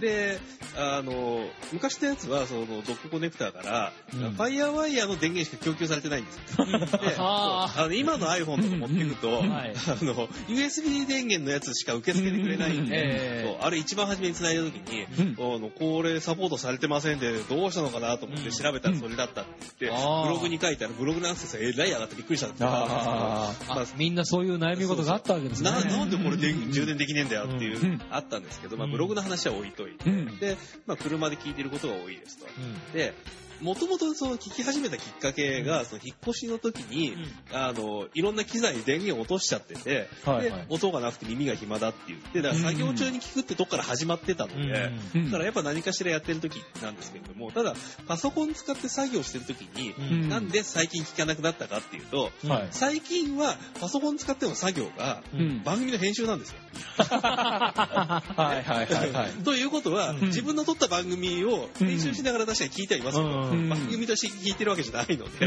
[0.00, 0.38] で、
[0.76, 4.32] あの、昔のやつは、その、ドックコネクターから、うん。
[4.32, 6.66] ファイヤーワイヤーの電源しか供給されてないんですよ。
[7.88, 9.74] で今の iPhone とか持っていくと、うんはい。
[9.74, 13.66] あの、USB 電源のやつしか受け付けてくれないんで、ええそう。
[13.66, 15.06] あれ一番初めに繋いだ時に、
[15.38, 15.54] うん。
[15.56, 22.68] あの、これサポートされてませんで、どうしたのかなと思って調べたらそれだったって言って、ブログに書いてあるブログのアクセスがえらい上がってびっくりしたんですよ。
[22.70, 25.70] ああみんなそういう悩み事があったわけですね。
[25.70, 30.38] ななんでこれで充電できねえんだよっていう、うんあったんですけど、まあ、うんブログの話は置いといて、うん。
[30.38, 32.46] で、まあ、車で聞いてることが多いですと。
[32.46, 32.92] うん。
[32.92, 33.14] で、
[33.60, 37.14] もともとその聞き始めたきっかけが、その引っ越しの時に、
[37.52, 45.24] あの、いろんな機材に電源を落としちゃってて、ではいはい、音がなくて耳が暇だって言って、だから作業中に聞くってとこから始まってたので、うん。
[45.26, 47.74] だからやっぱ何かしらやってる時なんですけれども、ただ、
[48.06, 50.28] パソコン使って作業してる時に、うん。
[50.28, 52.68] なんで最近聞かなくなったかっていうと、はい。
[52.70, 55.62] 最近はパソコン使っての作業がうん。
[55.64, 56.58] 番組の編集なんですよ。
[56.98, 59.30] はいはいはいはい。
[59.44, 60.20] ということは、ん。
[60.26, 63.68] 自分の撮った番組を編集しながら確かに聞いてはいますけど、うん。
[63.68, 65.46] 番組として聞いてるわけじゃないので、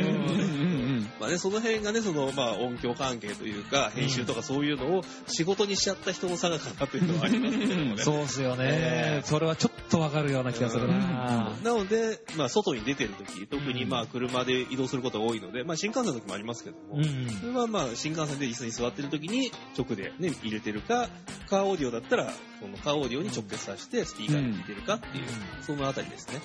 [1.20, 7.98] まあね、その辺がね、その、まあ、音響関係というか、編集とかそういうのを仕事にしちゃった人の差がかなというのはありますけどもね。
[8.04, 8.66] そうっすよね。
[8.66, 9.22] え。
[9.24, 9.28] え。
[9.28, 11.58] それはちょっとわかるような気がするな。
[11.64, 17.30] なので、まあ、外に出てる時特にうんまあ、車で移動することが多いので、まあ、新幹線の時もありますけども、うん。
[17.30, 21.10] それはまあ、新幹線で椅子に座ってる時に直でね、入れてるか、
[21.50, 25.24] カーオーディオだったら、そのカーオーディオに直結させてスピーカーに聞いてるかっていう、
[25.62, 26.42] そのあたりですね。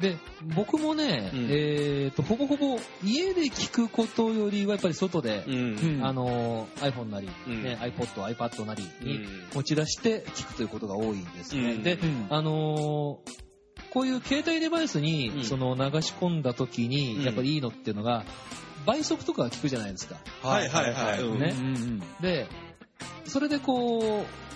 [0.00, 0.18] で、
[0.54, 1.48] 僕もね、うん。
[1.50, 5.54] えっと、ほぼほぼ家で聞くことよりはやっぱり外で、うん。
[5.54, 11.72] うんあの、iPhone なり、うんね、iPod、iPad なりにうん持ち出して聞くということが多いんですね。
[11.72, 13.50] うんで、うんあのー
[13.92, 18.24] こういう携帯デバイスに、うんその流し込んだ時に、うんやっぱりいいのっていうのが、
[18.86, 20.16] 倍速とか聞くじゃないですか。
[20.42, 21.20] はいはいはい。
[21.22, 22.46] うんねうんうんで、
[23.24, 24.49] それでこう、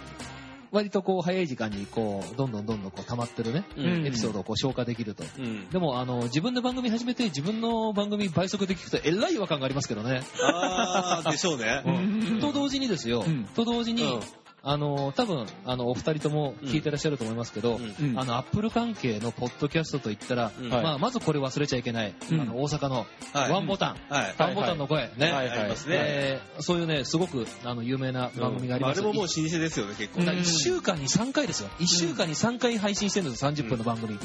[0.75, 5.23] 割とこう早い時間にこう、どんどんどんどんこう溜まってるね、うんエピソードをこう消化できると。
[5.39, 5.69] うん。
[5.71, 10.23] でも、あの、自分で番組始めて、自分の番組倍速で聞くと、えらい違和感がありますけどね。
[10.43, 11.83] あー、でしょうね。
[11.87, 11.91] う
[12.39, 14.21] んと同時にですよ、うんと同時に、うん
[14.67, 18.11] あの、多分、あの、お二人とも聞いてらっしゃると思いますけど、うん。
[18.11, 18.19] うん。
[18.19, 20.69] あの、アップル関係のポッドキャストといったら、うん。
[20.71, 22.41] まあ、まずこれ忘れちゃいけない、うん。
[22.41, 23.51] あの、大阪のはい。
[23.51, 24.35] ワンボタン、はい。
[24.39, 25.51] ワンボタンの声、ね、はい。
[25.51, 29.01] ありますねえーそういうね、すごく、あの、有名な番組があります。
[29.01, 30.23] あれももう老舗ですよね、結構。
[30.23, 30.29] うん。
[30.29, 31.69] 1週間に3回ですよ。
[31.81, 34.19] 1週間に3回配信してるんですよ、30分の番組。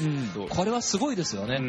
[0.48, 1.60] これはすごいですよね。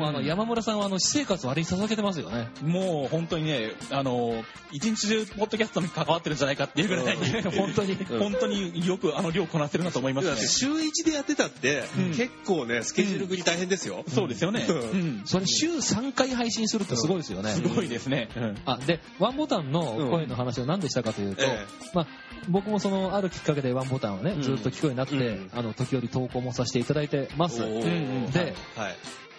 [0.00, 2.48] あの山村さんはあの私生活をあれに捧げてますよね。
[2.62, 7.16] もう本当にね、あの、一日中ポッドキャストに関わってるんじゃないかっていうぐらい、
[7.52, 7.96] 本当に。
[8.14, 10.46] うん本当によくあの量こなってるなと思いますねだって。
[10.46, 14.04] 週1でやってたって、うん結構ね、スケジュール繰り大変ですよ。
[14.08, 14.66] そうですよね。
[14.68, 17.50] うんうんそれ週3回配信するってすごいですよね。
[17.50, 18.28] すごいですね。
[18.36, 22.06] うんあ、で、ワンボタンの声の話を何でしたかというと、えまあ、
[22.48, 27.58] 僕もその、あるきっかけでワンボタンをね、うんずっと聞くようになって、うんあの、時折投稿もさせていただいてます。
[27.60, 28.96] で、はい。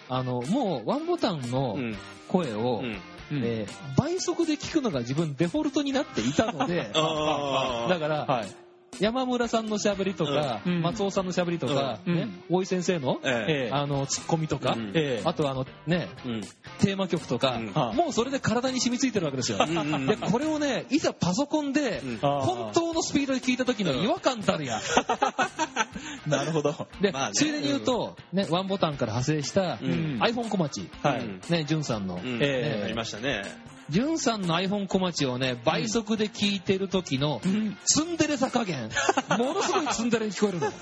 [0.08, 1.96] あの、もうワンボタンのうん。
[2.28, 3.00] 声を、うん。
[3.30, 8.65] うんえー倍速で聞くのが自分デフォルトになっていたので、 だから、はい。
[9.00, 10.82] 山村さんの喋りとか、うん。
[10.82, 12.14] 松尾さんの喋りとか、うん。
[12.14, 13.68] ね、大井先生の、ええ。
[13.68, 14.92] えあの、ツッコミとか、うん。
[14.94, 15.22] ええ。
[15.24, 16.40] あとあの、ね、えうん。
[16.78, 17.66] テーマ曲とか、うん。
[17.96, 19.58] もうそれで体に染みついてるわけですよ。
[19.58, 24.80] で、これをね、いざパソコンで、本当のスピードで聞いた時の違和感たるや。
[26.26, 26.88] なるほど。
[27.00, 27.34] で、まあね。
[27.34, 30.20] ついでに言うと、ね、ワンボタンから派生した、うん。
[30.22, 31.20] iPhone 小町、はい。
[31.20, 32.38] うんね、ジュンさんの、うん。
[32.40, 32.82] ええ。
[32.84, 33.42] ありましたね。
[33.88, 37.40] ジュンさんの iPhone 小町をね、倍速で聞いてる時の、
[37.84, 38.90] ツンデレさ加減、
[39.38, 40.72] ものすごいツンデレに聞こえるの。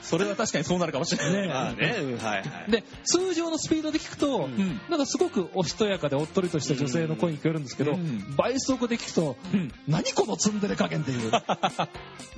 [0.00, 1.42] それは確かにそうなるかもしれない。
[1.42, 2.70] ねまあね、うんはいはい。
[2.70, 11.32] で、通常のスピードで聞くと、うんなんかすごくおしとやかでおっとりとした女性の声に聞こえるんですけど、うん倍速で聞くと、うん何このツンデレ加減っていう。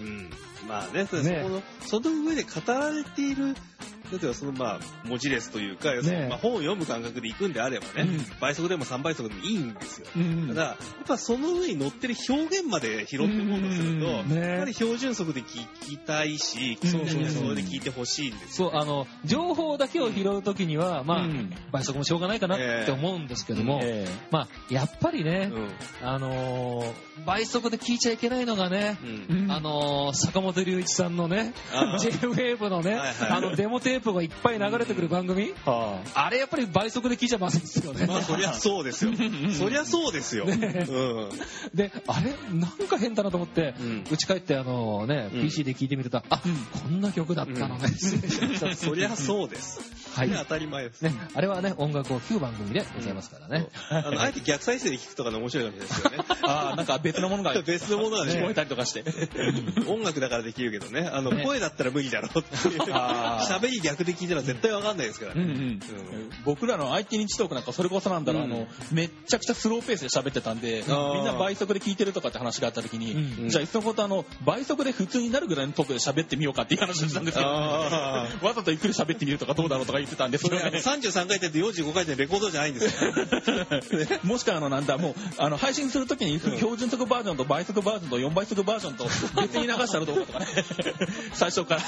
[0.00, 0.30] うん。
[0.68, 3.54] まあね、そねこの、その上で語られている、
[4.12, 8.26] 例えばそのまあ、文字列というか、ねまあ本を読む感覚で行くんであればね、うん。
[8.40, 10.06] 倍速でも3倍速でもいいんですよ。
[10.16, 10.48] うん。
[10.48, 10.76] ただ、やっ
[11.06, 14.28] ぱその上に乗ってる表現まで拾っていこうとすると、うん。
[14.28, 16.88] ねやっぱり標準速で聞きたいし、うん。
[16.88, 18.70] 聞きたいにはそれで聞いてほしいんですよ。
[18.70, 26.08] そう、あの、情報だけを拾うときには、まあ、うん倍速もしょうがないかなって思うんですけども、えまあ、やっぱりね、うん。
[26.08, 26.92] あのー
[27.24, 28.98] 倍速で聞いちゃいけないのがね、
[29.48, 31.98] あのー坂本龍一さんのね、あー。
[31.98, 33.30] J-Wave のね、はいはい。
[33.30, 38.06] あのデモテテープがいっぱい流れてくる番組、はあれやっぱり倍速で聞いちゃまずいですよね。
[38.10, 39.12] まあ、そりゃそうですよ。
[39.56, 40.46] そりゃそうですよ。
[40.46, 41.30] うん。
[41.72, 42.34] で、あれ？
[42.52, 47.88] なんか変だなと思って、うん家帰ってあのね、うん PC で聞いてみると、あ、こんな曲だったのね。
[47.88, 49.80] 失礼しましたそりゃそうです。
[50.14, 51.02] はい当たり前です。
[51.02, 53.68] ね、あれはね、音楽を聴く番組でございますからね。
[53.90, 56.38] あの、あえて逆再生で聞くとかの面白いかもしれないですよね。
[56.46, 59.04] ああ、なんか別のものが 別のものがね聞こえたりとかして。
[59.86, 62.80] 音楽だからできるけどね、あの、ね声だったら無理だろうっていう。
[62.80, 65.52] 喋り逆で聞いたら絶対わかんないですからうんうね。
[65.52, 65.80] ん。
[66.44, 73.48] 僕らの IT 日トークなんかそれこそなんだろう、うんあのめっちゃくちゃスローペースで喋ってたんでみんな倍速で聞いてるとかって話があった時に、うん。
[73.48, 83.10] じゃあいっそのことあの倍速で普通になるぐらいのトークで喋ってみようかっていう話をしたんですけど、あわざとゆっくり喋ってみるとかどうだろうとか言ってたんですそけどれ33回転と45回転レコードじゃないんですよ。
[84.24, 89.04] もしくはあのなんだもうあの配信するときに標準速バージョンと倍速バージョンと4倍速バージョンと
[89.40, 90.46] 別に流したらどうかとかね。
[91.34, 91.82] 最初から。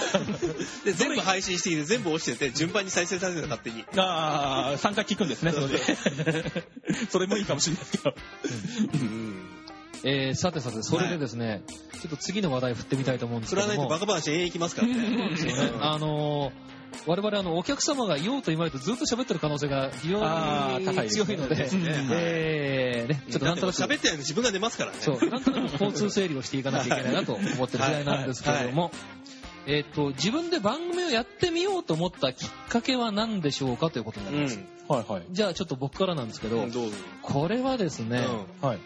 [0.84, 3.84] で、全部配信してきて全部落ちてて、順番に再生されてる勝手に。
[3.96, 5.78] ああ3回聞くんですねそれで。
[7.08, 8.14] それもいいかもしれないですけど。
[10.04, 11.62] えー、さてさて、それでですね、
[12.00, 13.72] ちょっと次の話題振ってみたいと思うんですけども。
[13.72, 14.94] 振らないとバカ話永遠いきますからね。
[14.94, 15.72] ね。
[15.80, 16.76] あのー
[17.06, 20.18] 我々あのお客様が言おうと言われるとずっと喋ってる可能性が非常
[20.78, 21.68] に強いので、
[22.12, 24.98] えーね、ちょっとなんとなく喋ってないの自分が出ますからね。
[25.00, 28.90] そう、なんとなく交通整理をしていかなきゃいけないなと思ってる時代なんですけれども、
[29.66, 34.58] えっ、と、自分で番組をやってみようと思ったきっかけは何でしょうかということになります。
[34.88, 36.70] はいはいじゃあちょっと僕からなんですけど、うん。
[36.70, 36.80] ど。
[37.22, 38.24] これはですね、
[38.62, 38.78] はい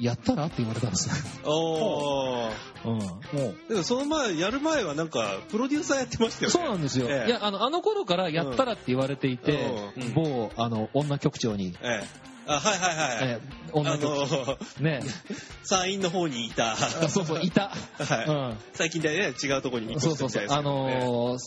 [0.00, 1.14] やったらって言われたんですよ。
[1.50, 2.50] おー。
[2.84, 2.98] うん。
[2.98, 6.52] もうでもその前、やる前はなんか、プロデューサーやってましたよね。
[6.52, 7.06] そうなんですよ。
[7.08, 9.52] ええいや、あの、あの頃からやったらって言われていて、
[9.96, 12.33] うん某、あの、女局長に、ええ。
[12.46, 13.18] あ、はいはいはい。
[13.22, 15.00] えー女の、ね、
[15.64, 16.72] 参院の方にいた。
[16.72, 17.72] あそうそう、いた。
[17.98, 18.56] はい。
[18.72, 19.92] 最近でね、違うところにうん。
[19.94, 20.46] 引っそうそうそう。
[20.48, 21.38] あのー、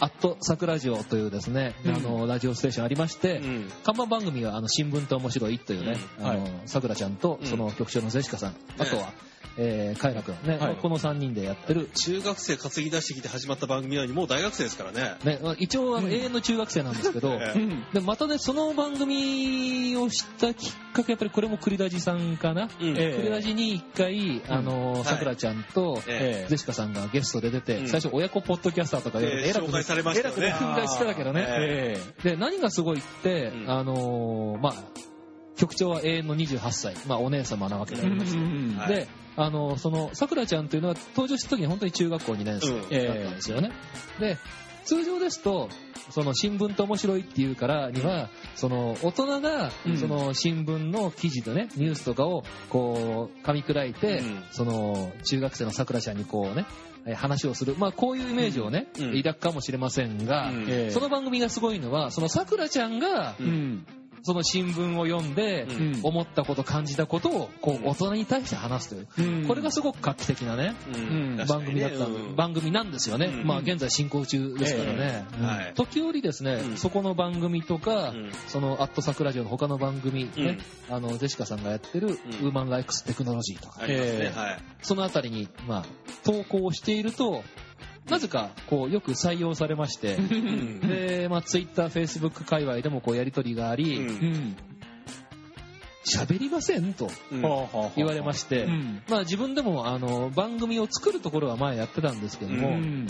[0.00, 3.72] アットサクラジオというですね、うんあの、ラジオステーションありまして、うん。
[3.84, 9.12] 看板番組が、あの、新聞と面白いというね、うんあの、さくらちゃんと、その局長のゼシカさん、あとは、
[9.58, 10.76] えー、カイラ君、ね、はい。
[10.76, 15.16] この3人でやってる、中学生担ぎ出してきて始まった番組なのに、もう大学生ですからね。
[15.24, 17.54] ね、一応、あの、永遠の中学生なんですけど、え
[17.92, 22.70] えでまたね、その番組を知ったきっかけ、やっぱりこれも栗ラジさんかな。
[22.80, 22.88] うん。
[22.96, 23.16] ええ。
[23.16, 27.88] 栗ラジに一回、あの、さくらちゃんと、えゼシカさんがゲストで出て、うん。
[27.88, 30.46] 最初親子ポッドキャスターとかで、ええ紹介されましたよね。
[30.46, 31.44] えらく憤慨してたけどね。
[31.48, 32.00] え。
[32.22, 33.70] で、何がすごいって、うん。
[33.70, 34.74] あのーまあ、
[35.58, 38.42] 局長は永遠の28歳、まあ、お姉様なわけでありますよ。
[38.78, 38.94] はい。
[38.94, 43.72] で、あの、その、さくらちゃんというのは登場した時に本当に中学校2年生うんだったんですよね。
[44.18, 44.38] で、
[44.84, 45.68] 通常ですと、
[46.10, 49.96] その新聞って面白いっていうからには、その大人がうん。
[49.98, 54.44] その新聞の記事とね、ニュースとかをこう噛み砕いて、うん。
[54.50, 56.64] その中学生のさくらちゃんにこうね、
[57.06, 57.74] え話をする。
[57.76, 59.16] まあこういうイメージをね、うん。
[59.16, 60.62] 抱くかもしれませんが、うん。
[60.68, 60.90] ええ。
[60.90, 63.86] その番組がすごいのは、そのさくらちゃんがううん
[64.22, 66.00] その新聞を読んで、うん。
[66.02, 69.40] 思ったこと、感じたことをこう大人に対して話すという。
[69.40, 69.46] うん。
[69.46, 70.74] これがすごく画期的なね、
[71.48, 72.36] 番組だった、うん。
[72.36, 73.26] 番組なんですよね。
[73.26, 73.46] うん。
[73.46, 75.72] まあ現在進行中ですからね。
[75.74, 76.76] 時折ですね、うん。
[76.76, 78.30] そこの番組とか、うん。
[78.46, 80.58] そのアットサクラジオの他の番組ね、
[80.88, 80.94] うん。
[80.94, 82.10] あの、ゼシカさんがやってる、ん。
[82.10, 83.80] ウーマンライクステクノロジーとか。
[84.82, 85.84] そのあたりに、まあ、
[86.24, 87.42] 投稿をしていると、
[88.08, 90.80] なぜか、こう、よく採用されまして、うん。
[90.80, 94.56] で、まあ、ツイッター、フェイスブック界隈でもこう、やりとりがあうり、ん。
[96.04, 97.42] 喋、りませんとうん。
[97.96, 99.02] 言われまして、うん。
[99.08, 103.06] まあ、自分でも、あの、番組を作るところは前やってたんですけども、うん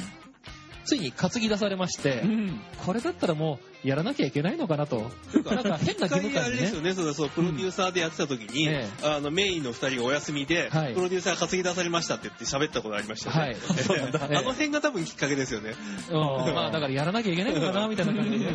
[0.89, 5.11] ついに担ぎ出されまして、うんこれだったらもう、やらなきゃいけないのかなと。
[5.35, 6.81] なんか変な義務感にねれですよ。
[6.81, 13.43] ね、そうそう、プロデューサーでやってた時に、ええあの、メインの二人がお休みで、はいプロデューサーが担ぎ出されましたって言って喋ったことありましたよね。
[13.43, 13.57] はい。
[14.39, 15.75] あの辺が多分きっかけですよね。
[16.11, 18.51] うんまあだからやらなきゃいけないのかなみたいな感じで、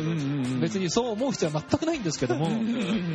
[0.60, 2.48] 別にそう思う必要は全くないんですけども、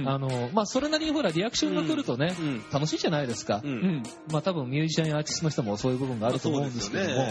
[0.06, 2.64] あの、まあそれなりにほらリアクションが来るとね、うん。
[2.72, 3.68] 楽しいじゃないですかう。。
[3.68, 7.28] うんんまあ多分ミュージシャンやアーティストの人もそういう部分があると思うんですけども、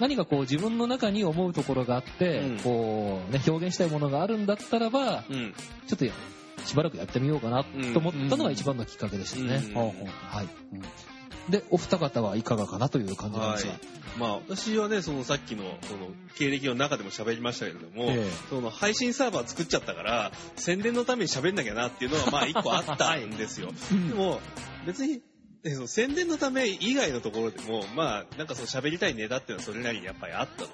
[0.00, 5.54] 何かこう自分の中に思うところがあって、うんこうね、表現したいものがあるんだったらば、うん。
[5.86, 6.04] ちょっと
[6.64, 9.60] しばらくやってみようかなと思ったのが一番のきっかけでしたね。
[9.74, 10.48] はい。
[11.50, 13.74] で、お二方はいかがかなという感じなんですが。
[14.18, 23.70] まあ私はね、そのさっきの、その、経歴の中でも喋りましたけれども、ええその配信サーバー作っちゃったから、宣伝のために喋んなきゃなっていうのはまあ一個あったんですよ。
[23.90, 24.40] でも、
[24.86, 25.22] 別に、
[25.64, 30.68] えその宣伝のため以外のところでも、まあ、なんかその喋りたいネタっていうのはそれなりにやっぱりあったの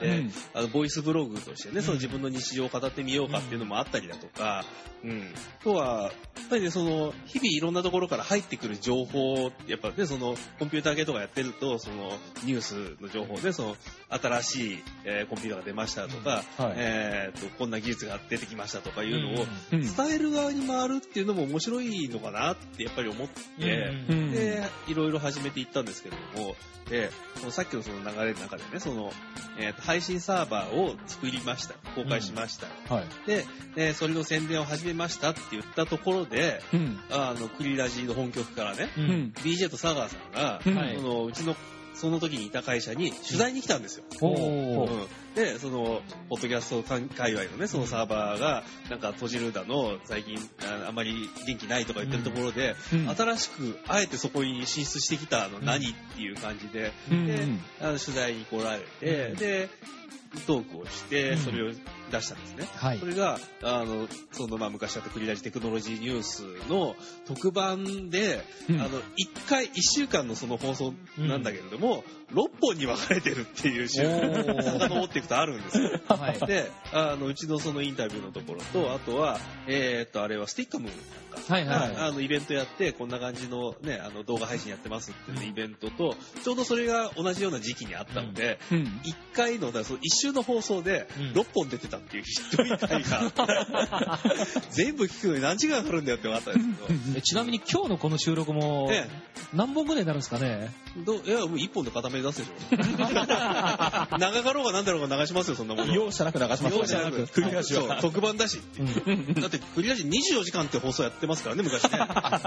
[0.00, 0.32] で、で、うん。
[0.54, 4.64] あの、ボイスブログとしてね、その自分の日常を語ってみようかっていうのもあったりだとか、
[5.02, 5.32] うん。
[5.60, 6.12] あとは、
[6.48, 12.12] ぱりね、その、日々いろんなところから入ってくる情報、やっぱね、その、コンピューター系とかやってると、その、
[12.44, 13.76] ニュースの情報で、その、
[14.08, 16.74] 新しい、えーコンピューターが出ましたとか、はい。
[16.76, 19.80] えーと、こんな技術が出てきましたとかいうのを、うん。
[19.80, 26.56] 伝える側に回るっていうのも面白いのかなってやっぱり思って、うんで、いろいろ始めていったんですけれども、
[26.90, 27.10] で、
[27.40, 29.12] そのさっきのその流れの中でね、その、
[29.58, 31.74] えーと配信サーバーを作りました。
[31.94, 32.66] 公開しました。
[32.94, 33.04] はい。
[33.26, 33.44] で、
[33.76, 36.98] えーそれの宣伝を始めましたって言ったところで、うん。
[37.10, 39.32] あの、クリラジの本局からね、ううんん。
[39.42, 41.56] BJ と佐川さんが、うんはいそのうちの、
[41.94, 44.04] その時にいた会社に取材に来たんですよ。
[44.20, 53.14] おうーんで、その、ポッドキャスト界隈のね、そのサーバーが、なんか閉じるだの、最近ああまり元気ないとか言ってるところで、うん。
[53.14, 57.26] 新しく、あえてそこに進出してきたの何っていう感じで、うん。
[57.26, 57.46] で
[57.82, 59.36] あの取材に来られて、うん。
[59.36, 59.68] で、
[60.46, 61.38] トークをして、うん。
[61.38, 61.72] それを
[62.10, 62.68] 出したんですね。
[62.74, 62.98] はい。
[62.98, 63.04] そ。
[63.04, 68.80] れが、あの、その、まあ、昔あったクリラジテクノロジーニュースの特番で、うん。
[68.80, 76.00] あの、一回、一週間のその放送なんだけれども、六本に分かれてるっていう週、遡っていくとあるんですよ。
[76.08, 76.46] はい。
[76.46, 81.54] で、あの、うちのそのインタビューのところと、あとは、えーっと、あれはスティッカムなんか。
[81.54, 89.00] はいはいあの、イベントやって、こんな感じのね、あの、動画配信やってますっていうイベントと、ちょうどそれが同じような時期にあったので、うん。
[89.04, 93.32] 一回の、だその一週の放送でうん、6本出てたっていうひどい回が、
[94.70, 99.08] 全部聞くのに何時間かかるんだよって分かったんですけど、えちなみに今日のこの収録もえ。
[99.54, 100.72] 何本ぐらいになるんですかね？
[101.04, 102.52] どういや、もう一本で固め出すでしょ。
[104.18, 105.94] 長かろうがなんだろうが流しますよ、そんなもの。
[105.94, 107.74] 容赦なく流します容赦なく、クリアし。
[108.00, 108.60] 特番だし。
[109.40, 111.98] だって、クリアジ24時間って放送やってますからね、昔ね。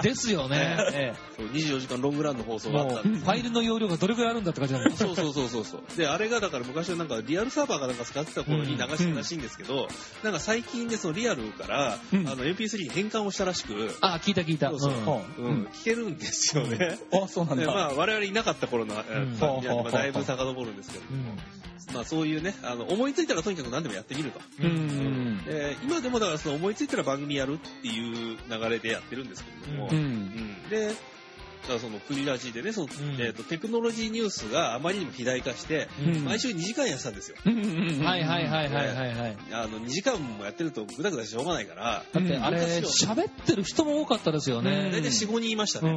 [0.02, 0.78] ですよね。
[0.94, 5.98] えそう24時間ロングランの放え送があったファイルの容量がどれぐらいあるんだって感じなんですそうそうそうそうそう。
[5.98, 9.88] で、あれがだから昔はなんかリアルサーバーがなんか使ってた頃に流したらしいんですけど、
[10.24, 14.70] なんか最近でそのリアルから、うんあの MP3 に変換をしたらしく、あ、聞いた聞いた。
[14.70, 14.92] そうそう
[15.42, 17.00] 聞けるんですよね。
[17.12, 17.86] あ、そうなんでまだ。
[17.90, 19.92] あ我々いなかった頃の、えーうん。
[19.92, 21.96] だいぶ遡るんですけど、うん。
[21.96, 24.40] まあそういうね、あの思いついたらとにかく何でもやってみると。
[24.62, 25.44] うん。
[25.46, 29.90] で今でもだからその思いついたら番組やるっていう流れでやってるんですけれども、
[30.70, 30.94] で、
[31.80, 32.90] そのクリラジでね、その、ん
[33.20, 37.38] えーと、テクノロジーニュースがあまりにも肥大化して、うん毎週2時間やってたんですよ。
[37.44, 39.38] はいはいはいはいはいはい。
[39.52, 44.90] あの、2時間もやってるとグダグダしょうがないから、だってあれ、喋ってる人も多かったですよね。
[44.92, 45.92] 大体4、5人いましたね。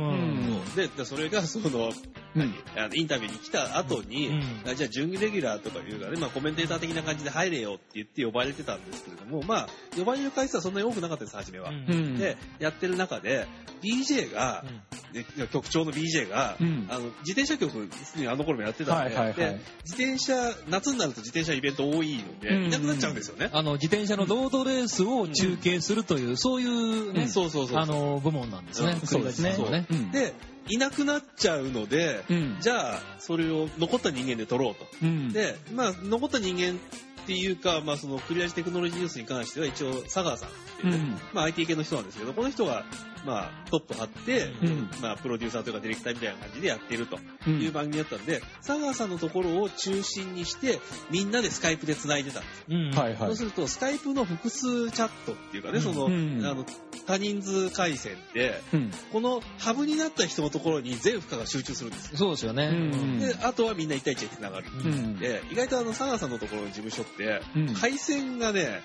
[0.76, 1.92] で、でそれがその、
[2.34, 4.30] うんあのインタビューに来た後に、
[4.74, 11.70] じゃあ準レギュラーとかいうかね、まあコメンテーター的な感じで入れよって言って呼ばれてたんですけれども、まあ、呼ばれる回数はそんなに多くなかったです、初めは。
[11.70, 12.18] うんうん。
[12.18, 13.46] で、やってる中で、
[13.82, 14.64] DJ が、
[15.12, 20.34] で局長の BJ が、うんあの自転車局、すでにあの頃もやってたんで、はいはいはいで自転車、
[20.68, 23.50] 夏になると自転車イベント多いので、うんいなくなっちゃうんですよね。
[23.53, 27.78] あの、自転車のロードレースを中継するという、そういうね、そうそうそう。
[27.78, 28.98] あの、部門なんですね。
[29.00, 29.86] うんそうですねね。
[29.90, 30.34] うんで、
[30.68, 32.57] いなくなっちゃうので、うん。
[32.61, 34.86] じゃあ、それを残った人間で取ろうと。
[35.03, 35.32] うん。
[35.32, 36.78] で、まあ、残った人間
[37.22, 42.84] っていうか、まあ、その、クリアジテクノロジーニュースに関しては、一応、佐川さんっていうね、うんまあ、IT 系の人なんですけど、この人が、
[43.24, 52.64] まあ、トップ張って、うんまあ、プロデューサーというかディレクターみたいな感じでやっているとうんいう番組だったんで、佐川さんのところを中心にして、みんなでスカイプで繋いでたんです。
[52.68, 52.90] うん。
[52.90, 53.44] はいはいそうす。
[53.44, 56.64] ると、スカイプの複数チャットっていうかね、うんその、うんあの、
[57.06, 58.90] 多人数回線で、うん。
[59.12, 62.18] このハブになった人のところに全負荷が集中するんですよ。
[62.18, 62.66] そうですよね。
[62.66, 64.66] うんで、あとはみんな1対1で繋がる。
[64.72, 65.18] うん。
[65.18, 68.82] で、意外とあの、佐川さんのところの事務所って、うん回線がね、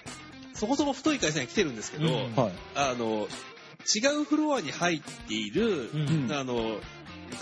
[0.53, 2.51] そこそこ太い回線が来てるんですけど、うんはい。
[2.75, 3.27] あの、
[3.95, 6.79] 違うフロアに入っている、うんあの、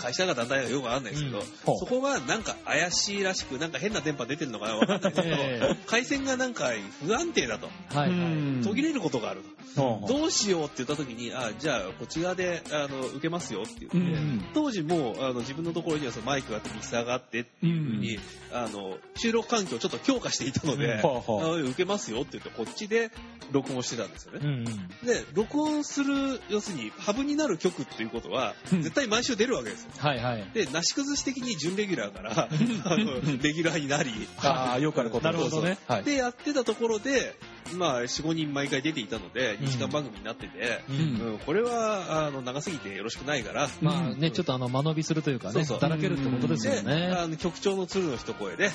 [0.00, 1.44] 会社が団体がよくわかんないですけど、うん
[1.78, 6.70] そこがなんか怪しいらしく、なんか変な電波出てるのかなわかんないですけど、 え回線がなんか
[7.04, 7.66] 不安定だと。
[7.66, 8.08] はいはい。
[8.10, 9.48] うん途切れることがあると。
[9.74, 18.18] どうしようって言った時に、あ、じゃあこっち側で、あの、受けますよって言って、うん当時もうあの自分のところにはそのマイクがあってミキサーがあってっていう風に、
[18.52, 23.10] あの、収録環境をちょっと強化していたので、うん受けますよって言ってこっちで
[23.50, 24.40] 録音してたんですよね。
[24.42, 24.64] うんうん。
[25.06, 29.90] で、録音する、要するにハブになる曲っていうことは、うん絶対毎週出るわけですよ。
[29.98, 30.50] はいはい。
[30.54, 35.78] で、なし崩し的に準レギュラーから、 あの、レギュラーになり、ああ、よくあること なるほどね。
[35.86, 36.04] はい。
[36.04, 37.36] で、やってたところで、
[37.74, 47.14] まあ、4、5人毎回出ていたので、2時間番組になってて、ううんん、これは、あの、長すぎてよろしくないから、まあね、ちょっとあの、間延びするというかね、だらけるってことですよで、ね。
[47.16, 48.70] あの、局長の鶴の一声で。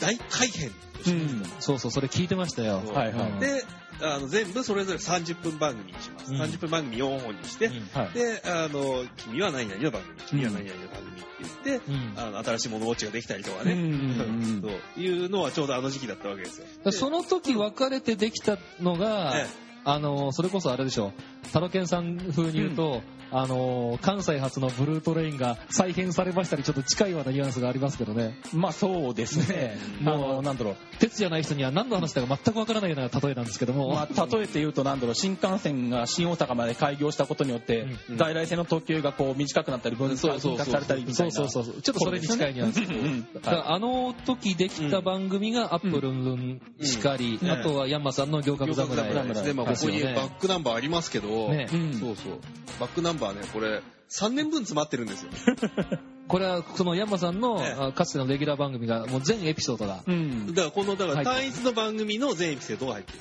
[0.00, 0.70] 大改編
[1.04, 1.42] とうん。
[1.60, 2.82] そうそう、それ聞いてましたよ。
[2.92, 3.30] はいはい。
[3.30, 3.64] うんで、
[4.04, 6.32] あの、全部それぞれ30分番組にします。
[6.32, 8.12] うん30分番組4本にして、うんはい。
[8.12, 11.28] で、あの、君は何々の番組、君は何々の番組って
[11.64, 16.92] 言って、うんあの、新しい物ウォッチができたりとかね、ん そういうのはちょうどあの時期だったわけですよ。
[16.92, 21.12] その時別れてできたのが、えあの、それこそあれでしょう。
[21.52, 28.38] タロケンさん風に言うと、あのー関西発のブルートレインが再編されましたりちょっと近いようなニュアンスがありますけどね。
[28.52, 29.76] まあそうですね。
[30.00, 30.76] あもうの、なんだろう。
[30.98, 38.16] 鉄じゃない人には何の話だか全くわからないような例えなんですけども、まあ、例えて言うと、なんだろう、新幹線が新大阪まで開業したことによって、うん。
[38.16, 41.32] 在来線の特急がこう短くなったり、分割されたりみたそいうな。
[41.32, 41.82] そうそうそう。
[41.82, 43.26] ちょっとそれに近いニュアンス、うん。
[43.34, 47.50] だからあの時できた番組がアップルンしかり、うん。
[47.50, 49.08] あとはヤンマさんの行革侍
[49.42, 49.54] で。
[49.54, 51.68] まあ、ここにバックナンバーありますけど、ね。
[51.72, 51.94] うん。
[51.94, 52.38] そうそう。
[52.80, 55.30] バックナンバーね、これ、3年分詰まってるんですよ。
[56.26, 60.54] これはそのヤンマさんの、かつてのレギュラー番組がもう全エピソードが、うん。
[60.54, 63.18] だから、この、だから、はい単一の番組の全エピソードが入ってる。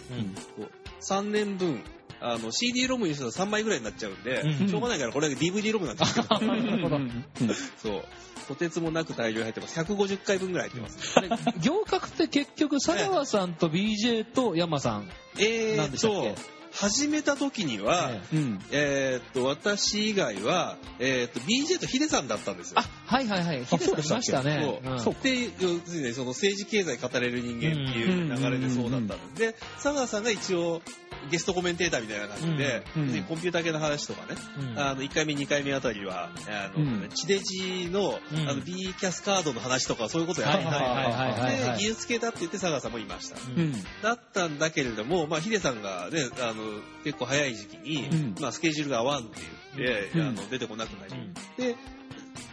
[0.56, 1.82] こう3年分、
[2.22, 4.70] あの、CD ロムにしたら3枚ぐらいになっちゃうんで、うん。
[4.70, 7.00] しょうがないから、これだけ DVD ロムなんですけど、 なるほど。
[7.78, 8.04] そう。
[8.48, 9.80] とてつもなく大量入ってます。
[9.80, 11.20] 150回分ぐらい入ってます。
[11.20, 11.30] あれ
[11.62, 16.36] 行革って結局佐川さんと BJ とヤンマさん、えーっ何でしたっと、
[16.74, 22.80] 始めた時には、ねうんえーっと、私以外は、えーっと、BJ とヒデさんだったんですよ。
[22.80, 23.66] あはいはいはい。
[23.66, 24.82] ヒデさんいましたね。
[24.98, 25.16] そう。
[25.22, 30.82] で、要するにその政治経済語れる人間っていう流れでそうだったので、佐川さんが一応
[31.30, 34.80] ゲストコメンテーターみたいな感じで、うんコンピューター系の話とかね、うん。
[34.80, 37.10] あの、1回目、2回目あたりは、あの、うん。
[37.10, 38.50] 地デジの、うん。
[38.50, 43.38] あの、B キャスカードの話とかそういうことやってたり技術系だって言って佐川さんもいました。
[43.38, 43.74] うん。
[44.02, 48.36] だったんだけれども、まあ、ヒデさんがね、あの、結構早い時期に、うん。
[48.40, 49.40] まあ、スケジュールが合わんって
[49.78, 50.28] 言って、うん。
[50.28, 51.14] あの、出てこなくなり、
[51.58, 51.76] で、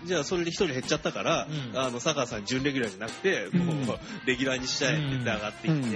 [0.05, 1.79] じゃあそれで一人減っちゃったから、うん。
[1.79, 3.87] あの、坂田さん準レギュラーじゃなくて、もう、うん
[4.27, 5.91] レギュラーにしちゃえって言って上がってきて、うん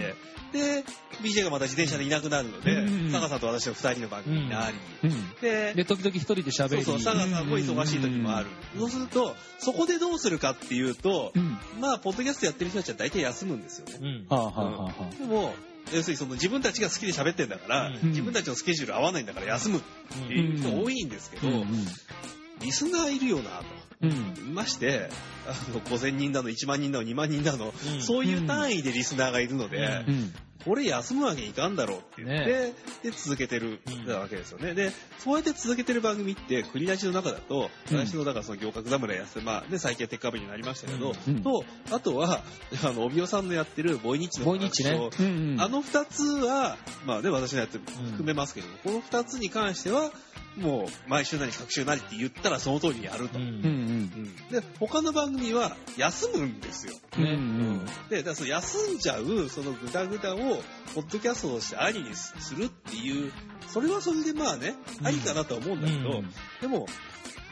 [0.55, 0.84] で、
[1.20, 3.11] BJ がまた自転車でいなくなるので、うん。
[3.11, 5.34] 坂田さんと私の二人の番組になり、うん。
[5.40, 6.84] で、で時々一人で喋り。
[6.84, 8.46] そうそう、坂田さんも忙しい時もある。
[8.78, 11.59] そうすると、そこでどうするかっていうと、うん。
[11.80, 13.98] まあ、ポッドキャストやってる人たちは大体休むんですよね。
[14.00, 14.26] うん。
[14.28, 15.14] はあはあはあはあ。
[15.18, 15.55] でも、
[15.92, 18.09] 要するにその自分たちが好きで喋ってんだから、うん。
[18.11, 19.80] 自分たちのスケジュール合わないんだから休むっ
[20.28, 21.64] ていう人多いんですけど、うん
[22.61, 23.64] リスナーいるよなと。
[24.02, 24.55] うん。
[24.55, 25.09] まして、
[25.46, 28.02] あの、5000人だの、1万人だの、2万人だの、うん。
[28.02, 30.14] そういう単位でリスナーがいるので、うん。
[30.14, 30.34] うん。
[30.64, 34.72] これ休むわけにいかんだろうって言って、で、続けてるうんわけですよね。
[34.72, 37.98] で、そうやって続けてる番組って、クリラジの中だと、うん。
[37.98, 41.42] 私の、だからその行革侍やって、まあ、で、最近はテッカーブになりましたけど、うん。
[41.42, 42.42] と、あとは、
[42.82, 44.90] あの、帯尾さんのやってるボイニッチのボイニッチね。
[45.61, 50.12] あの二つは、まあね、私のやって含めますけども、この二つに関しては、
[50.57, 53.38] もう、毎週なり、各週なりって言ったらその通りにやると。
[53.38, 56.94] で、他の番組は休むんですよ。
[58.09, 60.62] で、だからその休んじゃう、そのグダグダを、
[60.94, 63.32] ポッドキャストとしてありにするっていう、
[63.68, 65.07] それはそれでまあね、うん。
[65.07, 66.30] ありかなとは思うんだけど、うん
[66.61, 66.86] でも、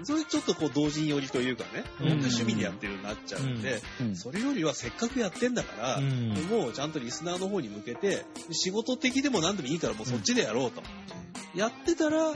[0.04, 2.08] それちょっとこう同人寄りというかね、うん。
[2.08, 4.16] 本当に趣味でやってるようになっちゃうんで、うん。
[4.16, 6.30] それよりはせっかくやってんだから、うん。
[6.50, 10.82] もうちゃんとリスナーの方に向けて、仕事的でも何でもいいからもうそっちでやろうと。
[11.54, 12.32] やってたら、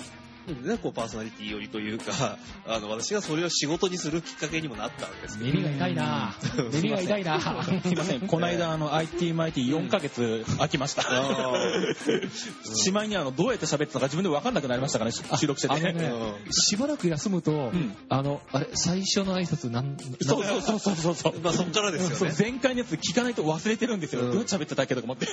[0.47, 5.51] ね、こうパーソナリティ寄りというか、 あの、私がそれを仕事にするきっかけにもなったわけですけど。
[5.51, 6.35] 耳が痛いな
[6.73, 7.41] 耳が痛いな
[7.83, 11.03] すいません、この間、あの、IT マイティ4ヶ月空きました。
[12.75, 15.93] しまいにあの、どうやって喋ってたか自分で分かんなくなりましたからね、収録してて。
[15.93, 16.13] ね
[16.51, 21.41] しばらく休むと、んあのあれ最初の挨拶なんそうそうそうそうそうそう。
[21.41, 22.37] まあそっからですそうよね。
[22.39, 24.23] 前回のやつ聞かないと忘れてるんですよ。
[24.23, 25.27] うんどうやって喋ってたっけとか思って。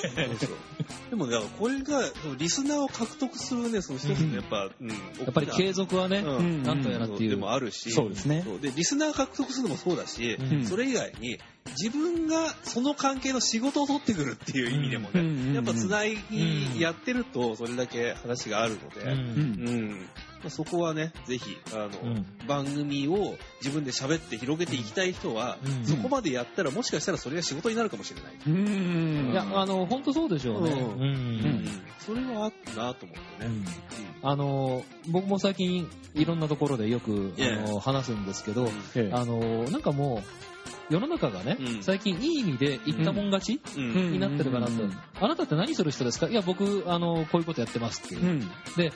[1.10, 2.02] でもね、これが、
[2.38, 4.90] リスナーを獲得するね、その一つのやっぱ、うん。
[5.20, 6.64] ややっぱり継続はね、うん。
[6.64, 7.30] なんとやらっていう。
[7.32, 8.46] でもあるし、そうですね。
[8.62, 10.66] で、リスナー獲得するのもそうだし、うん。
[10.66, 11.40] それ以外に、
[11.78, 16.80] 自分がその関係の仕事を取ってくるっていう意味でもね、うんやっぱつないうん。
[16.80, 20.10] やってると、それだけ話があるので、うん
[20.50, 22.26] そこはね、ぜひ、あの、うん。
[22.48, 25.86] 番組を自分で喋って広げていきたい人は、うん。
[25.86, 28.34] そこまでやったらもしかしたらそれが仕事になるかもしれない。
[28.46, 29.32] うん。
[29.32, 30.80] いやあの本当そうでしょうね、うん。
[30.80, 31.02] うん。
[31.02, 31.82] うん。
[32.00, 33.52] それはあったなと思ってね。
[34.22, 34.30] うん。
[34.30, 37.54] あの僕も最近いろんなところでよく、ええ。
[37.54, 39.14] あの話すんですけど、ええ。
[39.14, 40.22] あのなんかも
[40.90, 41.84] う世の中がね、うん。
[41.84, 43.84] 最近いい意味で言ったもん勝ち、うん。
[43.84, 44.98] うんになってるかなと、うん。
[45.20, 46.28] あなたって何する人ですか？
[46.28, 48.40] いや僕あのこういうことやってますっていう、うん。
[48.76, 48.92] で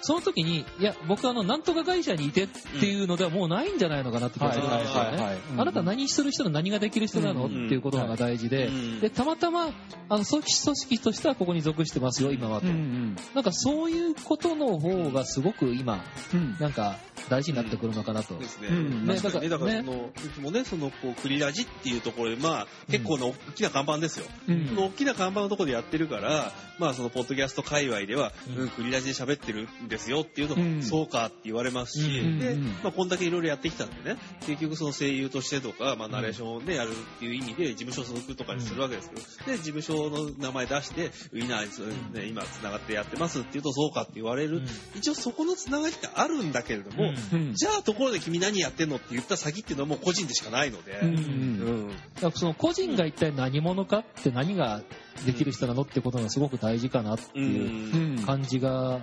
[0.00, 5.38] その時にいや僕あのなんとか会社にいてっていうのではもうないんじゃないのかなって気がするんですよね。
[5.56, 6.50] あなた何する人の？
[6.50, 9.68] 何ができる人なの、うんっていうことが大事で、うんでたまたま
[10.08, 16.56] あの組織組織としてはここに属してますよ今はと、うんなんかそういうことの方がすごく今うん。
[16.58, 18.38] なんか大事になってくるのかなと。
[18.38, 18.68] ですね。
[18.68, 19.06] うん。
[19.06, 24.26] 確かにね、だだからその、うちもね、その、こう、クリラジっていうところで、まあ、結構な大きな看板ですよ。
[24.48, 24.68] うん。
[24.68, 28.62] その大きな看板のところでやってるから、まあ、その、ポッドキャスト界隈では、うん。
[28.62, 30.82] うん、クリラジで喋ってるんですよっていうと、うん。
[30.82, 44.62] そうかって言われますし、うんで、うんまあ、こんだけいろいろやってきたんでね、結局その声優としてとか、まあ、ナレーションをね、やるっていう意味で、事務所所属とかにするわけですけど、で、事務所の名前出して、ウィナーにね、今繋がってやってますって言うと、そうかって言われる。
[44.94, 47.54] 一応そこの繋がりってあるんだけれども、うん。
[47.54, 51.08] じゃあところで君何やってんのって言った先っていうのはもう個人でしかないので、うん。
[51.08, 51.88] うん。
[51.88, 54.82] だからその個人が一体何者かって何が
[55.26, 58.24] できる人なのってことがすごく大事かなってういうん。
[58.24, 59.00] 感じが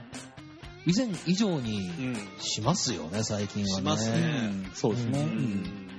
[0.85, 3.75] 以前以上にうんしますよね、最近はね。
[3.75, 5.19] しますねうんそうですね。
[5.19, 5.91] ううんん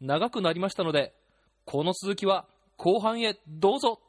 [0.00, 1.14] 長くなりましたので、
[1.64, 4.00] この続きは後半へどうぞ